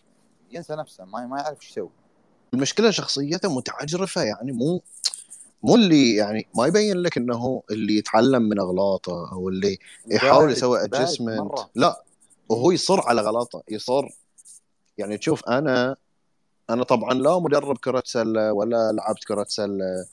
ينسى 0.51 0.75
نفسه 0.75 1.05
ما 1.05 1.27
ما 1.27 1.37
يعرف 1.39 1.61
إيش 1.61 1.69
يسوي. 1.71 1.89
المشكلة 2.53 2.91
شخصيته 2.91 3.55
متعجرفة 3.57 4.21
يعني 4.23 4.51
مو 4.51 4.81
مو 5.63 5.75
اللي 5.75 6.15
يعني 6.15 6.47
ما 6.55 6.67
يبين 6.67 6.97
لك 6.97 7.17
إنه 7.17 7.63
اللي 7.71 7.97
يتعلم 7.97 8.41
من 8.41 8.59
أغلاطه 8.59 9.31
أو 9.31 9.49
اللي 9.49 9.77
يحاول 10.07 10.51
يسوي 10.51 10.83
ادجستمنت. 10.83 11.51
لا 11.75 12.03
وهو 12.49 12.71
يصر 12.71 13.01
على 13.01 13.21
غلطه 13.21 13.63
يصر. 13.69 14.07
يعني 14.97 15.17
تشوف 15.17 15.45
أنا 15.49 15.95
أنا 16.69 16.83
طبعا 16.83 17.13
لا 17.13 17.39
مدرب 17.39 17.77
كرة 17.77 18.03
سلة 18.05 18.53
ولا 18.53 18.91
لعبت 18.91 19.23
كرة 19.23 19.45
سلة 19.49 20.05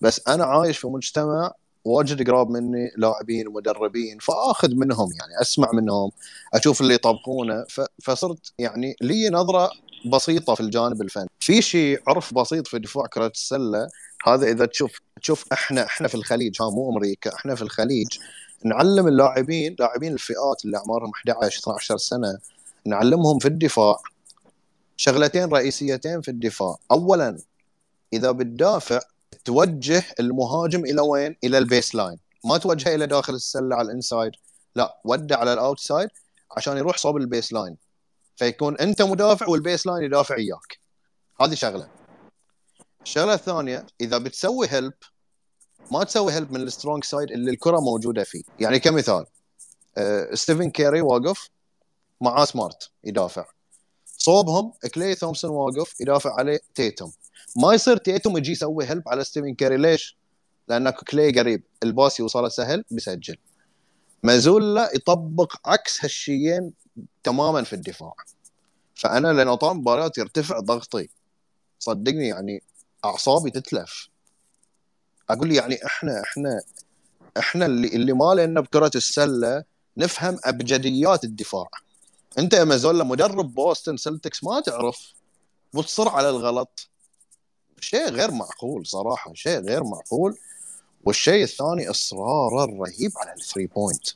بس 0.00 0.28
أنا 0.28 0.44
عايش 0.44 0.78
في 0.78 0.86
مجتمع 0.86 1.52
واجد 1.84 2.30
قراب 2.30 2.50
مني 2.50 2.90
لاعبين 2.96 3.48
ومدربين 3.48 4.18
فآخذ 4.18 4.74
منهم 4.74 5.08
يعني 5.20 5.40
أسمع 5.40 5.70
منهم 5.72 6.10
أشوف 6.54 6.80
اللي 6.80 6.94
يطبقونه. 6.94 7.64
فصرت 8.02 8.52
يعني 8.58 8.96
لي 9.00 9.30
نظرة 9.30 9.70
بسيطة 10.06 10.54
في 10.54 10.60
الجانب 10.60 11.02
الفني. 11.02 11.28
في 11.40 11.62
شيء 11.62 12.02
عرف 12.08 12.34
بسيط 12.34 12.66
في 12.66 12.78
دفاع 12.78 13.06
كرة 13.06 13.26
السله 13.26 13.88
هذا 14.24 14.46
إذا 14.46 14.66
تشوف 14.66 15.00
تشوف 15.22 15.44
إحنا 15.52 15.86
إحنا 15.86 16.08
في 16.08 16.14
الخليج 16.14 16.62
ها 16.62 16.70
مو 16.70 16.90
أمريكا 16.90 17.34
إحنا 17.34 17.54
في 17.54 17.62
الخليج 17.62 18.18
نعلم 18.64 19.08
اللاعبين 19.08 19.76
لاعبين 19.78 20.12
الفئات 20.12 20.64
اللي 20.64 20.76
أعمارهم 20.76 21.10
11 21.10 21.58
12 21.60 21.96
سنة 21.96 22.38
نعلمهم 22.86 23.38
في 23.38 23.48
الدفاع. 23.48 23.96
شغلتين 24.96 25.48
رئيسيتين 25.52 26.20
في 26.20 26.30
الدفاع. 26.30 26.76
اولا 26.90 27.38
إذا 28.12 28.30
بتدافع 28.30 29.00
توجه 29.44 30.04
المهاجم 30.20 30.84
إلى 30.84 31.00
وين؟ 31.00 31.36
إلى 31.44 31.58
ال 31.58 31.94
baseline 31.94 32.18
ما 32.44 32.58
توجهه 32.58 32.94
إلى 32.94 33.06
داخل 33.06 33.34
السلة 33.34 33.76
على 33.76 33.86
ال 33.86 33.92
inside. 33.92 34.32
لا 34.74 35.00
وده 35.04 35.38
على 35.38 35.52
ال 35.52 35.59
outside 35.59 36.08
عشان 36.56 36.76
يروح 36.76 36.96
صوب 36.96 37.16
ال 37.16 37.52
baseline 37.52 37.76
فيكون 38.36 38.76
أنت 38.76 39.02
مدافع 39.02 39.48
وال 39.48 39.86
baseline 39.86 40.04
يدافع 40.04 40.36
وياك. 40.36 40.78
هذه 41.40 41.54
شغلة. 41.54 42.01
الشغله 43.04 43.34
الثانية 43.34 43.86
إذا 44.00 44.18
بتسوي 44.18 44.66
help 44.70 44.92
ما 45.90 46.04
تسوي 46.04 46.32
help 46.32 46.52
من 46.52 46.60
ال 46.60 46.66
strong 46.66 47.04
side 47.04 47.30
اللي 47.30 47.50
الكرة 47.50 47.80
موجودة 47.80 48.24
فيه. 48.24 48.42
يعني 48.60 48.78
كمثال 48.78 49.26
آه، 49.98 50.34
ستيفن 50.34 50.70
كيري 50.70 51.00
واقف 51.00 51.48
معاه 52.20 52.44
سمارت 52.44 52.90
يدافع. 53.04 53.46
صوبهم 54.06 54.72
كلي 54.94 55.14
ثومسون 55.14 55.50
واقف 55.50 56.00
يدافع 56.00 56.34
عليه 56.38 56.60
تيتم 56.74 57.10
ما 57.56 57.74
يصير 57.74 57.96
تيتم 57.96 58.36
يجي 58.36 58.52
يسوي 58.52 58.84
help 58.84 59.08
على 59.08 59.24
ستيفن 59.24 59.54
كيري 59.54 59.76
ليش؟ 59.76 60.18
لأن 60.68 60.90
كلي 60.90 61.40
قريب. 61.40 61.62
الباس 61.82 62.20
يوصله 62.20 62.48
سهل 62.48 62.84
بيسجل. 62.90 63.36
مازولا 64.22 64.90
يطبق 64.94 65.56
عكس 65.64 66.04
هالشيين 66.04 66.72
تماما 67.22 67.62
في 67.62 67.72
الدفاع. 67.72 68.14
فأنا 68.94 69.32
لأن 69.32 69.48
اطعم 69.48 69.78
مباريات 69.78 70.18
يرتفع 70.18 70.60
ضغطي. 70.60 71.08
صدقني 71.78 72.28
يعني 72.28 72.62
أعصابي 73.04 73.50
تتلف. 73.50 74.08
أقول 75.30 75.52
يعني 75.52 75.86
إحنا 75.86 76.22
إحنا 76.22 76.62
إحنا 77.38 77.66
اللي 77.66 77.88
اللي 77.88 78.12
ما 78.12 78.34
لنا 78.34 78.60
بكرة 78.60 78.90
السلة 78.94 79.64
نفهم 79.96 80.38
أبجديات 80.44 81.24
الدفاع. 81.24 81.68
أنت 82.38 82.52
يا 82.52 82.64
مازولا 82.64 83.04
مدرب 83.04 83.54
بوستن 83.54 83.96
سلتكس 83.96 84.44
ما 84.44 84.60
تعرف 84.60 85.12
وتصر 85.74 86.08
على 86.08 86.30
الغلط. 86.30 86.88
شيء 87.80 88.08
غير 88.10 88.30
معقول 88.30 88.86
صراحة 88.86 89.34
شيء 89.34 89.60
غير 89.60 89.84
معقول. 89.84 90.38
والشيء 91.04 91.42
الثاني 91.44 91.90
اصراره 91.90 92.64
الرهيب 92.64 93.12
على 93.16 93.32
ال 93.32 93.38
three 93.38 93.66
point. 93.66 94.08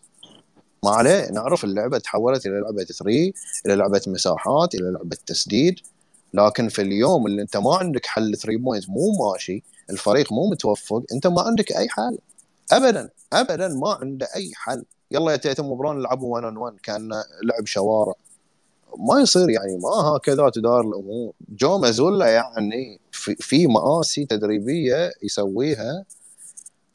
ما 0.84 0.90
عليه 0.90 1.30
نعرف 1.30 1.64
اللعبة 1.64 1.98
تحولت 1.98 2.46
إلى 2.46 2.60
لعبة 2.60 2.84
three 2.84 3.34
إلى 3.66 3.74
لعبة 3.74 4.02
مساحات 4.06 4.74
إلى 4.74 4.90
لعبة 4.90 5.16
تسديد. 5.26 5.80
لكن 6.36 6.68
في 6.68 6.82
اليوم 6.82 7.26
اللي 7.26 7.42
انت 7.42 7.56
ما 7.56 7.76
عندك 7.76 8.06
حل 8.06 8.36
three 8.36 8.56
point 8.56 8.88
مو 8.88 9.32
ماشي. 9.32 9.62
الفريق 9.90 10.32
مو 10.32 10.50
متوفق 10.50 11.02
انت 11.12 11.26
ما 11.26 11.42
عندك 11.42 11.72
أي 11.72 11.88
حل. 11.88 12.18
ابدا 12.72 13.10
ابدا 13.32 13.68
ما 13.68 13.92
عنده 13.92 14.28
أي 14.36 14.50
حل. 14.54 14.84
يلا 15.10 15.32
يا 15.32 15.36
تيتم 15.36 15.66
وبراون 15.66 16.02
لعبوا 16.02 16.34
1 16.34 16.44
on 16.44 16.56
1 16.56 16.76
كأن 16.82 17.08
لعب 17.42 17.66
شوارع. 17.66 18.12
ما 18.98 19.20
يصير 19.20 19.50
يعني 19.50 19.76
ما 19.76 19.88
هكذا 19.88 20.50
تدار 20.50 20.80
الأمور. 20.80 21.32
جو 21.48 21.78
مازولا 21.78 22.26
يعني 22.26 23.00
في, 23.12 23.34
في 23.34 23.66
مآسي 23.66 24.26
تدريبية 24.26 25.12
يسويها 25.22 26.04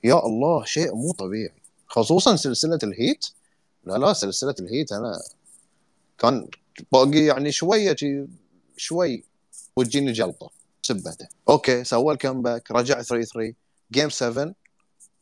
يا 0.04 0.26
الله 0.26 0.64
شيء 0.66 0.96
مو 0.96 1.12
طبيعي. 1.12 1.54
خصوصا 1.88 2.36
سلسلة 2.36 2.80
الهيت. 2.84 3.26
لا 3.86 3.98
لا 3.98 4.14
سلسلة 4.14 4.56
الهيت 4.60 4.92
أنا 4.92 5.22
كان 6.18 6.48
باقي 6.92 7.26
يعني 7.26 7.52
شوية 7.52 7.96
شوي 8.78 9.31
وتجيني 9.78 10.12
جلطة 10.12 10.50
بسبته. 10.82 11.28
أوكي 11.50 11.84
سوى 11.84 12.14
ال 12.14 12.20
comeback 12.20 12.72
رجع 12.72 13.02
3 13.02 13.26
3 13.26 13.54
game 13.92 14.10
7 14.10 14.54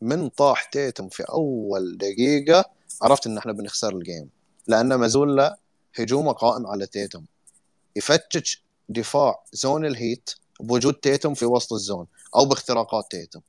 من 0.02 0.30
طاح 0.30 0.64
تيتم 0.64 1.10
في 1.10 1.24
أول 1.24 1.98
دقيقة 1.98 2.66
عرفت 3.02 3.28
إن 3.28 3.38
إحنا 3.38 3.52
بنخسر 3.52 3.96
ال 3.96 4.03
game 4.03 4.30
لأن 4.68 4.96
مازولا 4.96 5.60
هجومه 5.96 6.32
قائم 6.32 6.68
على 6.68 6.86
تيتم. 6.86 7.26
يفتش 7.96 8.64
دفاع 8.90 9.44
zone 9.54 9.86
الهيت 9.86 10.30
بوجود 10.60 10.94
تيتم 10.94 11.34
في 11.34 11.46
وسط 11.46 11.74
ال 11.74 11.81
zone 11.81 12.08
أو 12.36 12.46
باختراقات 12.46 13.12
تيتم. 13.12 13.42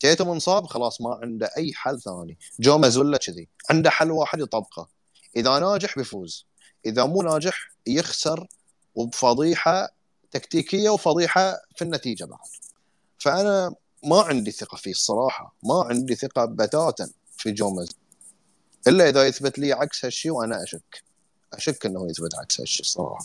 تيتم 0.00 0.28
انصاب 0.28 0.66
خلاص 0.66 1.00
ما 1.00 1.18
عنده 1.22 1.50
أي 1.56 1.72
حل 1.74 2.00
ثاني. 2.00 2.38
جو 2.60 2.78
مازولا 2.78 3.18
كذي. 3.18 3.48
عنده 3.70 3.90
حل 3.90 4.10
واحد 4.10 4.40
يطبقه. 4.40 4.88
إذا 5.36 5.58
ناجح 5.58 5.98
بيفوز. 5.98 6.46
إذا 6.86 7.04
مو 7.04 7.22
ناجح 7.22 7.70
يخسر 7.86 8.48
وبفضيحة 8.94 9.94
تكتيكية 10.34 10.90
وفضيحة 10.90 11.60
في 11.76 11.82
النتيجة 11.82 12.24
بعد 12.24 12.38
فأنا 13.18 13.74
ما 14.04 14.20
عندي 14.20 14.50
ثقة 14.50 14.76
فيه 14.76 14.90
الصراحة. 14.90 15.54
ما 15.62 15.84
عندي 15.84 16.14
ثقة 16.14 16.44
بتاتا 16.44 17.10
في 17.36 17.52
جومز 17.52 17.96
إلا 18.88 19.08
إذا 19.08 19.26
يثبت 19.26 19.58
لي 19.58 19.72
عكس 19.72 20.04
هالشيء 20.04 20.32
وأنا 20.32 20.62
أشك. 20.62 21.02
أشك 21.52 21.86
إنه 21.86 22.10
يثبت 22.10 22.34
عكس 22.34 22.60
هالشيء 22.60 22.80
الصراحة. 22.80 23.24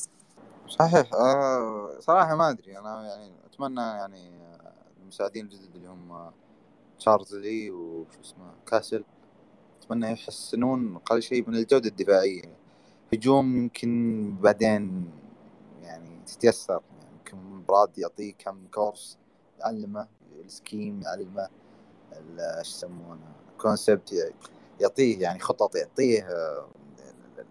صحيح. 0.67 1.13
آه 1.13 1.97
صراحة 1.99 2.35
ما 2.35 2.49
أدري. 2.49 2.77
أنا 2.77 3.07
يعني 3.07 3.31
أتمنى 3.45 3.81
يعني 3.81 4.31
المساعدين 5.01 5.45
الجدد 5.45 5.75
اللي 5.75 5.87
هم 5.87 6.31
تشارلز 6.99 7.35
لي 7.35 7.71
وشو 7.71 8.21
اسمه 8.21 8.51
كاسل 8.67 9.03
أتمنى 9.81 10.11
يحسنون 10.11 10.95
أقل 10.95 11.21
شيء 11.21 11.49
من 11.49 11.55
الجودة 11.55 11.89
الدفاعية. 11.89 12.55
هجوم 13.13 13.57
يمكن 13.57 14.35
بعدين 14.41 15.11
يعني 15.83 16.19
تتيسر. 16.27 16.81
يمكن 17.33 17.65
براد 17.65 17.97
يعطيه 17.97 18.33
كم 18.33 18.67
course 18.73 19.17
يعلمه 19.59 20.07
ال 20.45 20.53
scheme 20.53 21.01
يعلمه 21.01 21.49
إيش 22.13 22.67
يسمونه 22.67 23.31
concept 23.57 24.33
يعطيه 24.79 25.21
يعني 25.21 25.39
خطط 25.39 25.75
يعطيه 25.75 26.27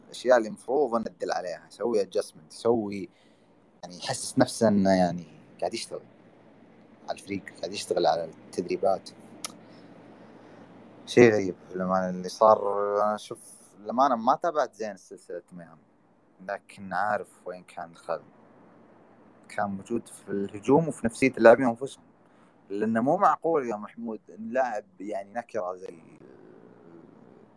الأشياء 0.04 0.36
اللي 0.38 0.48
المفروض 0.48 1.00
ندل 1.00 1.32
عليها 1.32 1.66
يسوي 1.68 2.00
adjustment 2.00 2.52
يسوي 2.52 3.08
يعني 3.82 3.96
يحسس 3.96 4.38
نفسه 4.38 4.68
إنه 4.68 4.90
يعني 4.90 5.26
قاعد 5.60 5.74
يشتغل 5.74 6.00
على 7.08 7.18
الفريق 7.18 7.42
قاعد 7.60 7.72
يشتغل 7.72 8.06
على 8.06 8.24
التدريبات. 8.24 9.10
شيء 11.06 11.32
غريب 11.32 11.54
لما 11.74 12.10
اللي 12.10 12.28
صار 12.28 12.58
أنا 13.02 13.14
أشوف 13.14 13.38
للأمانة 13.80 14.16
ما 14.16 14.34
تابعت 14.34 14.74
زين 14.74 14.96
سلسلة 14.96 15.42
ميامي 15.52 15.78
لكن 16.40 16.92
عارف 16.92 17.28
وين 17.46 17.64
كان 17.64 17.90
الخلل 17.90 18.38
كان 19.48 19.70
موجود 19.70 20.08
في 20.08 20.32
الهجوم 20.32 20.88
وفي 20.88 21.06
نفسية 21.06 21.32
اللاعبين 21.38 21.66
أنفسهم. 21.66 22.04
لأنه 22.70 23.00
مو 23.00 23.16
معقول 23.16 23.66
يا 23.66 23.76
محمود 23.76 24.20
إن 24.38 24.50
لاعب 24.50 24.84
يعني 25.00 25.32
نكرة 25.32 25.74
زي 25.74 25.98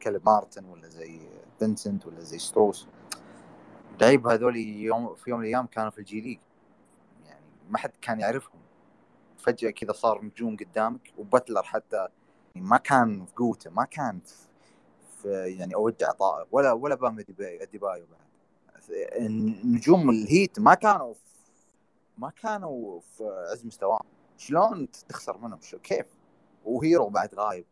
كيلب 0.01 0.21
مارتن 0.25 0.65
ولا 0.65 0.87
زي 0.87 1.19
فينسنت 1.59 2.05
ولا 2.05 2.19
زي 2.19 2.37
ستروس. 2.39 2.87
لعيب 4.01 4.27
هذول 4.27 4.57
يوم 4.57 5.15
في 5.15 5.29
يوم 5.29 5.39
من 5.39 5.45
الأيام 5.45 5.65
كانوا 5.65 5.89
في 5.89 5.99
الجي 5.99 6.21
ليج. 6.21 6.39
يعني 7.25 7.45
ما 7.69 7.77
حد 7.77 7.91
كان 8.01 8.19
يعرفهم. 8.19 8.61
فجأة 9.37 9.69
كذا 9.69 9.91
صار 9.91 10.25
نجوم 10.25 10.57
قدامك 10.57 11.13
وبتلر 11.17 11.63
حتى 11.63 12.07
يعني 12.55 12.67
ما 12.67 12.77
كان 12.77 13.25
في 13.25 13.33
قوته 13.35 13.69
ما 13.69 13.85
كان 13.85 14.19
في 15.21 15.29
يعني 15.29 15.75
أوج 15.75 16.03
عطاءه 16.03 16.47
ولا 16.51 16.71
ولا 16.71 16.95
بام 16.95 17.21
أديبايو 17.71 18.05
بعد. 18.05 18.21
نجوم 19.63 20.09
الهيت 20.09 20.59
ما 20.59 20.73
كانوا 20.73 21.13
ما 22.21 22.31
كانوا 22.41 22.99
في 22.99 23.23
عز 23.51 23.65
مستواهم. 23.65 24.05
شلون 24.37 24.87
تخسر 25.09 25.37
منهم؟ 25.37 25.59
شو 25.61 25.77
كيف؟ 25.77 26.05
وهيرو 26.65 27.09
بعد 27.09 27.35
غايب. 27.35 27.65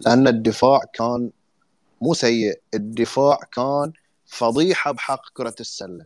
لأن 0.00 0.28
الدفاع 0.28 0.80
كان 0.92 1.30
مو 2.02 2.14
سيء. 2.14 2.60
الدفاع 2.74 3.38
كان 3.52 3.92
فضيحة 4.26 4.92
بحق 4.92 5.22
كرة 5.32 5.54
السلة. 5.60 6.04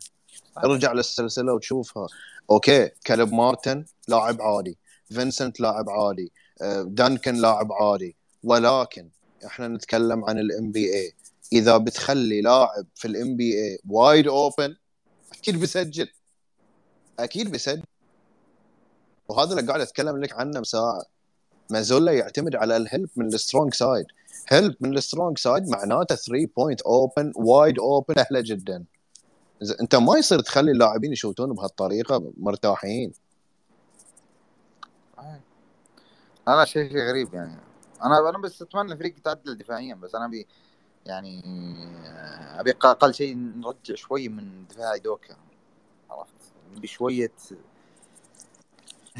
ارجع 0.64 0.92
للسلسلة 0.92 1.52
وتشوفها. 1.54 2.06
أوكي 2.50 2.90
كيلب 3.06 3.32
مارتن 3.32 3.84
لاعب 4.08 4.42
عادي. 4.42 4.78
فينسنت 5.08 5.60
لاعب 5.60 5.90
عادي. 5.90 6.32
آه، 6.62 6.82
دانكن 6.82 7.34
لاعب 7.34 7.72
عادي. 7.72 8.16
ولكن 8.44 9.08
إحنا 9.46 9.68
نتكلم 9.68 10.24
عن 10.24 10.38
ال 10.38 10.72
NBA 10.72 11.14
إذا 11.52 11.76
بتخلي 11.76 12.40
لاعب 12.40 12.86
في 12.94 13.08
ال 13.08 13.36
NBA 13.36 13.64
wide 13.64 14.26
open 14.26 14.76
أكيد 15.32 15.60
بيسجل 15.60 16.08
أكيد 17.18 17.50
بيسجل 17.50 17.82
وهذا 19.28 19.50
اللي 19.50 19.66
قاعد 19.66 19.80
أتكلم 19.80 20.16
لك 20.16 20.32
عنه 20.32 20.60
مساعة 20.60 21.02
مازولا 21.70 22.12
يعتمد 22.12 22.56
على 22.56 22.76
ال 22.76 22.83
help 22.83 23.08
من 23.16 23.26
ال 23.26 23.33
strong 23.33 23.74
side 23.74 24.06
help 24.48 24.76
من 24.80 24.96
ال 24.96 25.02
strong 25.02 25.38
side 25.38 25.68
معناته 25.68 26.14
3 26.14 26.48
point 26.56 26.80
open 26.80 27.32
wide 27.36 27.78
open 27.78 28.14
سهله 28.14 28.40
جدا. 28.40 28.84
أنت 29.80 29.94
ما 29.94 30.18
يصير 30.18 30.40
تخلي 30.40 30.70
اللاعبين 30.70 31.12
يشوتون 31.12 31.52
بهالطريقة 31.52 32.32
مرتاحين. 32.36 33.12
أنا 36.48 36.64
شيء 36.64 36.98
غريب 37.08 37.34
يعني. 37.34 37.56
أنا 38.04 38.28
أنا 38.28 38.38
بس 38.38 38.62
أتمنى 38.62 38.92
الفريق 38.92 39.16
يتعدل 39.18 39.58
دفاعيا 39.58 39.94
بس 39.94 40.14
أنا 40.14 40.24
أبي 40.26 40.46
يعني 41.06 41.42
أبي 42.60 42.70
أقل 42.70 43.14
شيء 43.14 43.36
نرجع 43.36 43.94
شوي 43.94 44.28
من 44.28 44.66
دفاع 44.66 44.96
أودوكا. 44.96 45.36
بشوية 46.76 47.32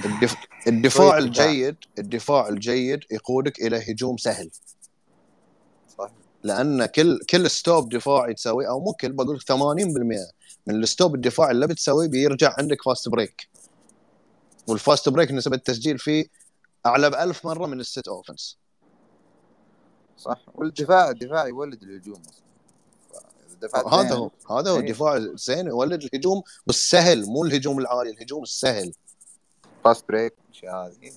الدف... 0.05 0.35
الدفاع 0.67 1.19
الجيد 1.19 1.77
الدفاع 1.99 2.49
الجيد 2.49 3.01
يقودك 3.11 3.61
إلى 3.61 3.93
هجوم 3.93 4.17
سهل. 4.17 4.51
صح. 5.99 6.11
لأن 6.43 6.87
كل 6.87 7.19
كل 7.31 7.51
stop 7.51 7.89
دفاعي 7.89 8.35
تسويه 8.35 8.69
أو 8.69 8.81
مو 8.81 8.93
كل 8.93 9.13
بقول 9.13 9.37
لك 9.37 9.43
80% 9.43 9.55
من 10.67 10.75
ال 10.75 10.83
stop 10.83 11.15
الدفاعي 11.15 11.51
اللي 11.51 11.67
بتسويه 11.67 12.09
بيرجع 12.09 12.55
عندك 12.59 12.83
fast 12.83 13.09
break 13.09 13.49
وال 14.67 14.81
fast 14.81 15.09
break 15.09 15.33
نسبة 15.33 15.57
التسجيل 15.57 15.99
فيه 15.99 16.27
أعلى 16.87 17.11
ب 17.11 17.15
1000 17.15 17.47
مرة 17.47 17.67
من 17.67 17.81
ال 17.81 17.88
set 17.88 18.09
offense 18.09 18.59
صح. 20.17 20.45
والدفاع 20.55 21.11
الدفاع 21.11 21.47
يولد 21.47 21.83
الهجوم 21.83 22.23
هذا 23.93 24.15
هو 24.15 24.31
هذا 24.51 24.71
هو 24.71 24.75
إيه. 24.75 24.81
الدفاع 24.81 25.19
زين 25.35 25.67
يولد 25.67 26.03
الهجوم 26.03 26.43
والسهل 26.67 27.27
مو 27.27 27.45
الهجوم 27.45 27.79
العالي 27.79 28.11
الهجوم 28.11 28.43
السهل. 28.43 28.93
fast 29.85 30.03
break 30.03 30.35
هذه. 30.65 31.13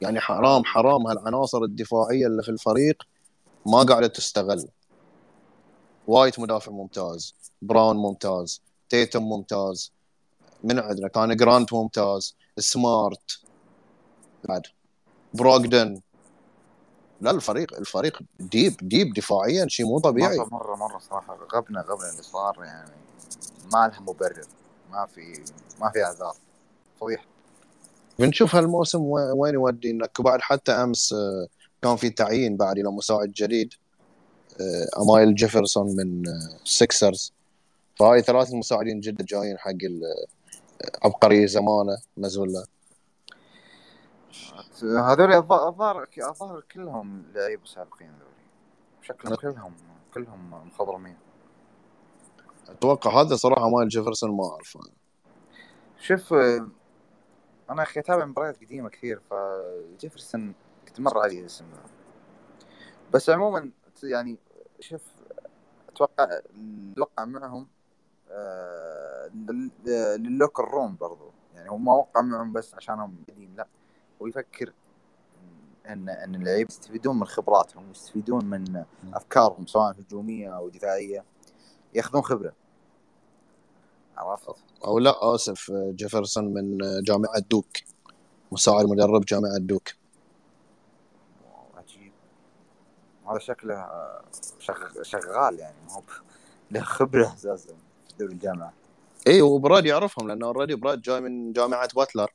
يعني 0.00 0.20
حرام 0.20 0.64
حرام 0.64 1.06
هالعناصر 1.06 1.62
الدفاعية 1.62 2.26
اللي 2.26 2.42
في 2.42 2.48
الفريق 2.48 3.02
ما 3.66 3.82
قاعدة 3.82 4.06
تستغل. 4.06 4.68
وايت 6.06 6.38
مدافع 6.38 6.72
ممتاز 6.72 7.34
براون 7.62 7.96
ممتاز 7.96 8.62
تيتم 8.88 9.22
ممتاز 9.22 9.92
من 10.64 10.78
عندنا 10.78 11.08
كان 11.08 11.36
جرانت 11.36 11.72
ممتاز 11.72 12.36
سمارت 12.58 13.40
بعد 14.48 14.62
بروغدن 15.34 16.00
لا 17.20 17.30
الفريق 17.30 17.76
الفريق 17.78 18.18
deep 18.40 18.76
deep 18.82 19.14
دفاعيا 19.14 19.66
شيء 19.68 19.86
مو 19.86 19.98
طبيعي. 19.98 20.38
مرة 20.38 20.48
مرة 20.50 20.76
مرة 20.76 20.98
صراحة 20.98 21.38
غبنا 21.54 21.80
غبنا 21.80 22.10
اللي 22.10 22.22
صار 22.22 22.56
يعني. 22.64 22.90
ما 23.72 23.88
لها 23.88 24.00
مبرر 24.00 24.46
ما 24.90 25.06
في 25.06 25.44
ما 25.80 25.90
في 25.90 26.04
أعذار. 26.04 26.36
فضيحة. 27.00 27.24
بنشوف 28.18 28.54
هالموسم 28.54 29.02
وين 29.02 29.54
يودي 29.54 29.90
انك 29.90 30.20
بعد 30.20 30.40
حتى 30.40 30.72
أمس 30.72 31.12
آه، 31.12 31.46
كان 31.82 31.96
في 31.96 32.10
تعيين 32.10 32.56
بعد 32.56 32.78
إلى 32.78 32.90
مساعد 32.90 33.32
جديد 33.32 33.74
آه، 34.60 35.02
أمايل 35.02 35.34
جيفرسون 35.34 35.96
من 35.96 36.28
السكسرز 36.64 37.32
آه، 37.32 37.98
فهاي 37.98 38.22
ثلاث 38.22 38.52
مساعدين 38.52 39.00
جدا 39.00 39.24
جايين 39.24 39.58
حق 39.58 39.72
عبقري 41.02 41.46
زمانه 41.46 41.98
مزولا 42.16 42.64
هذول 44.82 45.32
الظاهر 45.32 46.06
الظاهر 46.18 46.60
كلهم 46.60 47.24
لعيبه 47.34 47.64
سابقين 47.64 48.08
هذول 48.08 48.26
شكلهم 49.02 49.36
كلهم 49.36 49.74
كلهم 50.14 50.66
مخضرمين. 50.66 51.16
أتوقع 52.68 53.20
هذا 53.20 53.36
صراحة 53.36 53.68
مايل 53.70 53.88
جيفرسون 53.88 54.36
ما 54.36 54.50
أعرفه. 54.50 54.80
شوف 55.98 56.32
أنا 57.70 57.82
أخي 57.82 58.00
أتابع 58.00 58.24
مباريات 58.24 58.64
قديمة 58.64 58.88
كثير 58.88 59.20
فجيفرسون 59.30 60.54
كنت 60.88 61.00
مرة 61.00 61.20
علي 61.20 61.40
الاسم 61.40 61.64
بس 63.12 63.30
عموما 63.30 63.70
يعني 64.02 64.38
شوف 64.80 65.02
أتوقع 65.88 66.40
أتوقع 66.92 67.24
معهم 67.24 67.68
آه 68.30 69.30
لل 70.16 70.28
locker 70.28 70.64
room 70.64 70.96
برضو. 71.00 71.30
يعني 71.54 71.70
هو 71.70 71.76
ما 71.76 71.94
وقع 71.94 72.20
معهم 72.20 72.52
بس 72.52 72.74
عشانهم 72.74 73.16
قديم 74.20 74.32
لا 74.32 74.38
هو 74.38 74.40
يفكر 74.40 74.72
ان 75.86 76.08
إن 76.08 76.34
اللعيبة 76.34 76.68
يستفيدون 76.70 77.18
من 77.18 77.26
خبراتهم 77.26 77.90
يستفيدون 77.90 78.44
من 78.44 78.84
أفكارهم 79.14 79.66
سواء 79.66 79.96
هجومية 80.00 80.56
أو 80.56 80.68
دفاعية 80.68 81.24
يأخذون 81.94 82.22
خبرة. 82.22 82.52
عرفت؟ 84.16 84.54
أو 84.84 84.98
لا 84.98 85.34
آسف 85.34 85.72
جيفرسون 85.72 86.54
من 86.54 86.78
جامعة 87.02 87.38
دوك 87.50 87.66
مساعد 88.52 88.86
مدرب 88.86 89.24
جامعة 89.24 89.58
دوك. 89.58 89.88
عجيب. 91.76 92.12
هذا 93.28 93.38
شكله 93.38 93.88
شغ... 94.58 95.02
شغال 95.02 95.58
يعني 95.58 95.76
هو 95.90 96.02
له 96.70 96.80
خبرة 96.80 97.34
أساسا 97.34 97.74
في 98.08 98.14
دوري 98.18 98.32
الجامعة. 98.32 98.72
اي 99.26 99.42
وبراد 99.42 99.86
يعرفهم 99.86 100.28
لأنه 100.28 100.46
already 100.46 100.74
براد 100.74 101.02
جاي 101.02 101.20
من 101.20 101.52
جامعة 101.52 101.88
باتلر. 101.96 102.32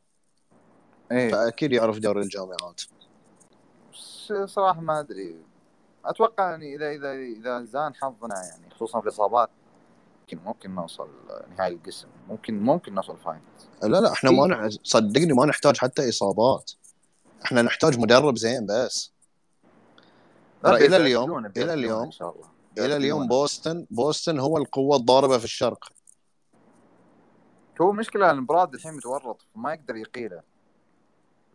إيه. 1.11 1.31
فأكيد 1.31 1.71
يعرف 1.71 1.99
دوري 1.99 2.21
الجامعات. 2.21 2.81
صراحة 4.45 4.81
ما 4.81 4.99
أدري. 4.99 5.35
أتوقع 6.05 6.49
يعني 6.49 6.75
اذا 6.75 6.91
اذا 6.91 7.11
إذا 7.13 7.63
زان 7.63 7.95
حظنا 7.95 8.35
يعني 8.35 8.69
خصوصا 8.75 9.01
في 9.01 9.07
الإصابات 9.07 9.49
ممكن 10.21 10.39
ممكن 10.45 10.75
نوصل 10.75 11.09
نهائي 11.57 11.73
القسم. 11.73 12.07
ممكن 12.29 12.59
ممكن 12.59 12.93
نوصل 12.93 13.17
فاينل 13.17 13.41
لا 13.83 14.01
لا 14.01 14.11
إحنا 14.11 14.31
ما 14.31 14.47
نح... 14.47 14.69
صدقني 14.83 15.33
ما 15.33 15.45
نحتاج 15.45 15.77
حتى 15.77 16.09
إصابات. 16.09 16.71
إحنا 17.45 17.61
نحتاج 17.61 17.99
مدرب 17.99 18.37
زين 18.37 18.65
بس. 18.65 19.11
إلى 20.65 20.97
اليوم 20.97 21.45
إلى 21.45 21.73
اليوم 21.73 22.03
إن 22.03 22.11
شاء 22.11 22.35
الله. 22.35 22.47
إلى 22.77 22.95
اليوم 22.95 23.27
بوسطن 23.27 23.87
بوسطن 23.91 24.39
هو 24.39 24.57
القوة 24.57 24.97
الضاربة 24.97 25.37
في 25.37 25.43
الشرق. 25.43 25.91
هو 27.81 27.91
المشكلة 27.91 28.31
إن 28.31 28.45
براد 28.45 28.73
الحين 28.73 28.93
متورط 28.93 29.45
ما 29.55 29.73
يقدر 29.73 29.95
يقيله. 29.95 30.50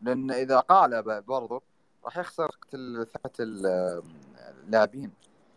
لأن 0.03 0.31
إذا 0.31 0.59
قاله 0.61 1.21
برضه 1.21 1.63
راح 2.05 2.19
يخسر 2.19 2.51
ثقه 3.15 3.31
اللاعبين 3.41 5.11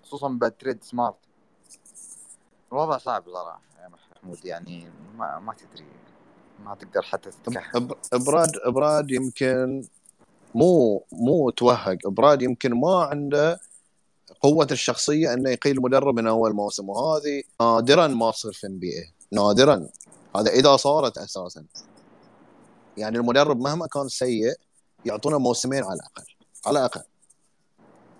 خصوصا 0.03 0.27
بعد 0.27 0.51
trade 0.51 0.83
سمارت 0.83 1.15
الوضع 2.71 2.97
صعب 2.97 3.23
صراحة 3.25 3.61
يا 3.83 3.87
محمود 3.87 4.45
يعني 4.45 4.91
ما, 5.17 5.39
ما 5.39 5.53
تدري 5.53 5.87
ما 6.65 6.75
تقدر 6.75 7.01
حتى 7.01 7.29
تتكهن 7.29 7.89
براد 8.13 8.51
براد 8.67 9.11
يمكن 9.11 9.83
مو 10.55 11.03
مو 11.11 11.49
توهق. 11.49 12.07
براد 12.07 12.41
يمكن 12.41 12.73
ما 12.73 13.03
عنده 13.03 13.59
قوة 14.41 14.67
الشخصية 14.71 15.33
إنه 15.33 15.49
يقيل 15.49 15.81
مدرب 15.81 16.15
من 16.15 16.27
أول 16.27 16.53
موسم 16.53 16.89
وهذه 16.89 17.43
نادرا 17.61 18.07
ما 18.07 18.31
تصير 18.31 18.51
في 18.51 18.67
NBA 18.67 19.13
نادرا. 19.31 19.87
هذا 20.35 20.51
إذا 20.51 20.77
صارت 20.77 21.17
أساسا. 21.17 21.65
يعني 22.99 23.17
المدرب 23.17 23.59
مهما 23.59 23.87
كان 23.87 24.07
سيء 24.07 24.53
يعطونا 25.05 25.37
موسمين 25.37 25.83
على 25.83 25.93
الأقل. 25.93 26.23
على 26.65 26.79
الأقل. 26.79 27.01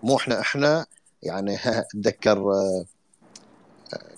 مو 0.04 0.18
إحنا 0.18 0.40
إحنا 0.40 0.86
يعني 1.24 1.58
أتذكر 1.96 2.52
آه، 2.52 2.86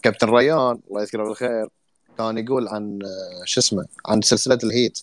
كابتن 0.04 0.30
ريان 0.30 0.80
الله 0.90 1.02
يذكره 1.02 1.24
بالخير 1.24 1.70
كان 2.18 2.38
يقول 2.38 2.68
عن 2.68 3.00
آه، 3.04 3.46
شو 3.46 3.60
اسمه 3.60 3.86
عن 4.06 4.22
سلسلة 4.22 4.60
الهيت. 4.64 5.00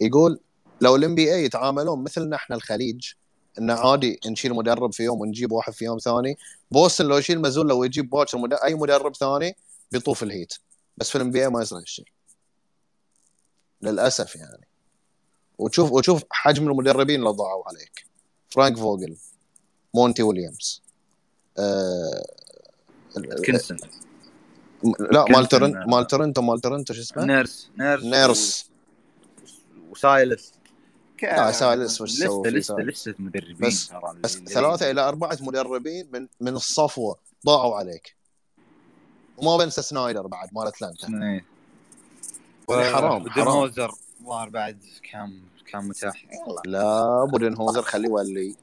يقول 0.00 0.40
لو 0.80 0.96
ال 0.96 1.14
NBA 1.14 1.44
يتعاملون 1.44 2.02
مثلنا 2.02 2.36
إحنا 2.36 2.56
الخليج 2.56 3.12
انه 3.58 3.74
عادي 3.74 4.20
نشيل 4.26 4.54
مدرب 4.54 4.92
في 4.92 5.02
يوم 5.02 5.20
ونجيب 5.20 5.52
واحد 5.52 5.72
في 5.72 5.84
يوم 5.84 5.98
ثاني. 5.98 6.36
بوستن 6.70 7.06
لو 7.06 7.18
يشيل 7.18 7.40
مازول 7.40 7.68
لو 7.68 7.84
يجيب 7.84 8.14
مدرب 8.34 8.60
أي 8.64 8.74
مدرب 8.74 9.16
ثاني 9.16 9.56
بيطوف 9.92 10.22
الهيت. 10.22 10.54
بس 10.96 11.10
في 11.10 11.16
ال 11.16 11.30
NBA 11.30 11.48
ما 11.48 11.62
يصير 11.62 11.78
هالشيء. 11.78 12.06
للأسف 13.82 14.36
يعني. 14.36 14.71
وتشوف 15.58 15.92
وتشوف 15.92 16.22
حجم 16.30 16.70
المدربين 16.70 17.20
اللي 17.20 17.30
ضاعوا 17.30 17.68
عليك. 17.68 18.06
فرانك 18.50 18.76
فوجل 18.76 19.16
مونتي 19.94 20.22
ويليامز 20.22 20.82
آه 21.58 22.24
كنسن 23.46 23.76
لا 25.00 25.24
مال 25.30 25.48
تورنتو 25.48 25.78
مال 25.78 26.06
تورنتو 26.06 26.42
مال 26.42 26.60
تورنتو 26.60 26.94
شو 26.94 27.00
اسمه؟ 27.00 27.24
نيرس 27.24 27.70
نيرس. 27.78 28.04
نيرس. 28.04 28.70
وسايلس. 29.90 30.52
لا 31.22 31.52
سايلس 31.52 32.00
وش 32.00 32.12
لسه 32.12 32.42
لسه 32.44 32.76
لسه 32.76 33.14
مدربين 33.18 33.56
بس, 33.60 33.92
بس 34.20 34.38
ثلاثة 34.38 34.90
إلى 34.90 35.00
أربعة 35.00 35.38
مدربين 35.40 36.08
من 36.12 36.28
من 36.40 36.56
الصفوة 36.56 37.18
ضاعوا 37.46 37.76
عليك. 37.76 38.16
وما 39.36 39.56
بنسى 39.56 39.82
سنايدر 39.82 40.26
بعد 40.26 40.48
مال 40.52 40.66
أتلانتا. 40.66 41.06
إيه. 41.06 41.44
يعني 42.70 42.94
حرام 42.94 43.30
حرام. 43.30 43.70
الظاهر 44.22 44.48
بعد 44.48 44.84
كان 45.10 45.42
كان 45.66 45.88
متاح. 45.88 46.24
يلا 46.24 46.62
لا 46.64 47.24
بودن 47.24 47.54
هوزر 47.54 47.82
خليه 47.82 48.08
يولي. 48.08 48.56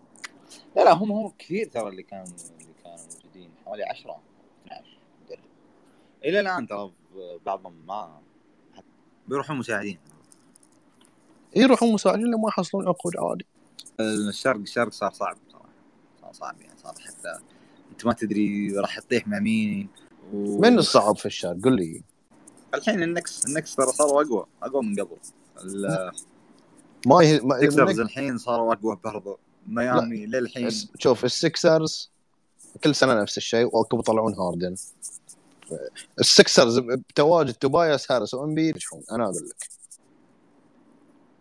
لا 0.75 0.83
لا 0.83 0.93
هم 0.93 1.11
هم 1.11 1.33
كثير 1.39 1.69
ترى 1.69 1.89
اللي 1.89 2.03
كانوا 2.03 2.25
اللي 2.25 2.73
كانوا 2.83 2.97
موجودين. 2.97 3.51
حوالي 3.65 3.83
10 3.83 4.21
12 4.65 4.99
مدرب 5.25 5.39
إلى 6.25 6.39
الآن 6.39 6.67
ترى 6.67 6.91
بعضهم 7.45 7.73
ما 7.87 8.21
بيروحون 9.27 9.57
مساعدين. 9.57 9.99
يروحون 11.55 11.93
مساعدين 11.93 12.25
لما 12.25 12.47
يحصلون 12.47 12.87
عقود 12.87 13.17
عادي. 13.17 13.45
الشرق 13.99 14.59
الشرق 14.59 14.91
صار 14.91 15.11
صعب 15.11 15.37
صراحة 15.51 15.69
صار 16.21 16.33
صعب 16.33 16.61
يعني 16.61 16.77
صار 16.77 16.93
حتى 16.93 17.39
أنت 17.91 18.05
ما 18.05 18.13
تدري 18.13 18.71
راح 18.77 18.99
تطيح 18.99 19.27
مع 19.27 19.39
مين. 19.39 19.89
و... 20.33 20.61
من 20.61 20.79
الصعب 20.79 21.17
في 21.17 21.25
الشرق؟ 21.25 21.57
قل 21.63 21.75
لي. 21.75 22.03
الحين 22.73 23.03
النكس 23.03 23.45
النكس 23.45 23.75
ترى 23.75 23.91
صاروا 23.91 24.21
اقوى 24.21 24.45
أقوى 24.63 24.83
من 24.83 24.95
قبل. 24.95 25.17
ما 27.05 27.15
هي 27.15 27.39
ما 27.39 27.55
السكسرز 27.55 27.99
الحين 27.99 28.37
صاروا 28.37 28.73
أقوى 28.73 28.99
برضو. 29.03 29.39
ميامي 29.67 30.25
للحين. 30.25 30.69
شوف 30.99 31.25
السكسرز 31.25 32.11
كل 32.83 32.95
سنة 32.95 33.21
نفس 33.21 33.37
الشيء 33.37 33.75
وعقب 33.75 33.99
يطلعون 33.99 34.33
هاردن. 34.33 34.75
السكسرز 36.19 36.79
بتواجد 36.79 37.53
توباياس 37.53 38.11
هاريس 38.11 38.33
وامبيد 38.33 38.67
ينجحون 38.67 39.03
أنا 39.11 39.23
أقول 39.23 39.49
لك. 39.49 39.69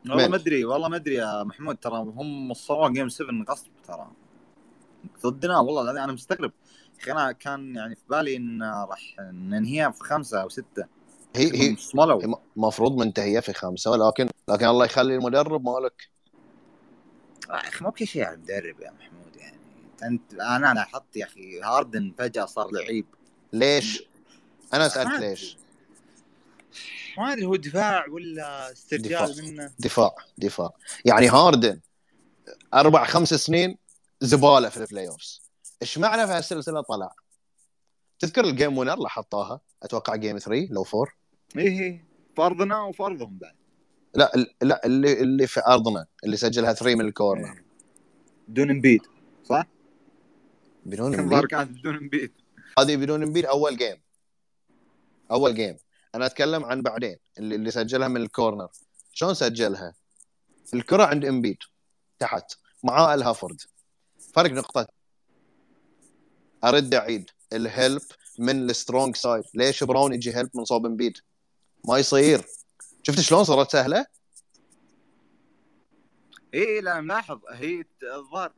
والله 0.09 0.29
ما 0.29 0.37
أدري 0.37 0.65
والله 0.65 0.89
ما 0.89 0.97
أدري 0.97 1.15
يا 1.15 1.43
محمود 1.43 1.77
ترى 1.77 1.99
هم 1.99 2.51
وصلوا 2.51 2.89
جيم 2.89 3.09
7 3.09 3.45
غصب 3.51 3.67
ترى. 3.89 4.11
ضدنا 5.23 5.59
والله 5.59 6.05
أنا 6.05 6.13
مستغرب. 6.13 6.53
أخي 7.01 7.13
أنا 7.13 7.33
كان 7.33 7.77
يعني 7.77 7.95
في 7.95 8.03
بالي 8.11 8.37
إن 8.37 8.63
راح 8.63 9.17
ننهيها 9.21 9.91
في 9.91 10.05
خمسة 10.05 10.43
أو 10.43 10.49
ستة. 10.49 10.98
هي 11.37 11.61
هي 11.61 11.77
المفروض 12.57 12.97
منتهية 12.97 13.41
في 13.41 13.53
خمسة 13.53 13.91
ولكن 13.91 14.29
لكن 14.49 14.67
الله 14.67 14.85
يخلي 14.85 15.14
المدرب 15.14 15.64
مالك. 15.64 16.09
يا 17.51 17.69
أخي 17.69 17.85
مو 17.85 17.91
بكل 17.91 18.07
شيء 18.07 18.25
على 18.25 18.35
المدرب 18.35 18.81
يا 18.81 18.91
محمود 18.91 19.37
يعني. 19.37 19.59
انت 20.03 20.35
أنا 20.35 20.75
لاحظت 20.75 21.17
يا 21.17 21.25
أخي 21.25 21.61
هاردن 21.61 22.14
فجأة 22.19 22.47
صار 22.47 22.71
لعيب. 22.73 23.07
ليش؟ 23.53 24.03
أنا 24.75 24.87
اسالك 24.87 25.21
ليش؟ 25.21 25.57
ما 27.19 27.33
أدري 27.33 27.47
هو 27.47 27.57
دفاع 27.57 28.07
ولا 28.09 28.73
استرجال 28.73 29.33
دفاع. 29.33 29.45
منه؟ 29.45 29.73
دفاع 29.79 30.14
دفاع. 30.38 30.71
يعني 31.05 31.29
هاردن 31.29 31.81
أربع 32.75 33.05
خمس 33.05 33.35
سنين 33.35 33.79
زبالة 34.21 34.69
في 34.69 34.77
ال 34.77 35.09
playoffs 35.09 35.43
إيش 35.83 35.99
معنى 35.99 36.27
في 36.27 36.33
هالسلسلة 36.33 36.81
طلع؟ 36.81 37.12
تذكر 38.19 38.45
ال 38.45 38.51
game 38.51 38.79
winner 38.79 38.95
اللي 38.95 39.09
حطاها؟ 39.09 39.61
أتوقع 39.83 40.17
game 40.17 40.38
3 40.38 40.69
لو 40.71 40.87
4 40.95 41.18
اي 41.57 41.85
اي 41.85 42.05
في 42.37 42.52
أرضنا 42.52 42.83
وفي 42.83 43.04
أرضهم 43.04 43.38
بعد. 43.39 43.55
لا 44.15 44.33
لا 44.63 44.87
اللي 44.87 45.21
اللي 45.21 45.47
في 45.47 45.61
أرضنا 45.67 46.07
اللي 46.25 46.37
سجلها 46.37 46.73
3 46.73 46.95
من 46.95 47.05
ال 47.05 47.11
corner 47.11 47.53
إيه. 47.53 47.65
بدون 48.49 48.71
إمبيد 48.71 49.03
صح؟ 49.45 49.67
بدون 50.87 51.15
إمبيد؟ 51.15 51.45
كانت 51.45 51.71
بدون 51.71 51.97
إمبيد؟ 51.97 52.33
هذه 52.79 52.97
بدون 52.97 53.23
إمبيد 53.23 53.47
أول 53.47 53.77
game 53.77 53.97
أول 55.31 55.55
game 55.55 55.77
أنا 56.15 56.27
أتكلم 56.27 56.65
عن 56.65 56.83
بعدين 56.83 57.17
اللي, 57.39 57.55
اللي 57.55 57.71
سجلها 57.71 58.09
من 58.09 58.17
ال 58.21 58.27
corner 58.27 58.69
شلون 59.13 59.35
سجلها؟ 59.35 59.95
الكرة 60.75 61.05
عند 61.05 61.25
إمبيد 61.25 61.59
تحت 62.19 62.53
معاه 62.85 63.15
هورفورد 63.14 63.61
فرق 64.35 64.51
نقطة. 64.51 64.87
أرد 66.65 66.95
أعيد. 66.95 67.31
ال 67.53 67.62
help 67.62 68.03
من 68.39 68.71
ال 68.71 68.77
strong 68.77 69.17
side 69.17 69.45
ليش 69.55 69.85
براون 69.85 70.13
يجي 70.13 70.37
help 70.37 70.51
من 70.55 70.65
صوب 70.65 70.87
إمبيد؟ 70.87 71.19
ما 71.85 71.99
يصير. 71.99 72.45
شفت 73.03 73.21
شلون 73.21 73.45
صارت 73.45 73.71
سهلة؟ 73.71 74.07
اي 76.55 76.81
لا 76.81 77.01
ملاحظ. 77.01 77.41
هي 77.51 77.85
الظاهر 78.03 78.53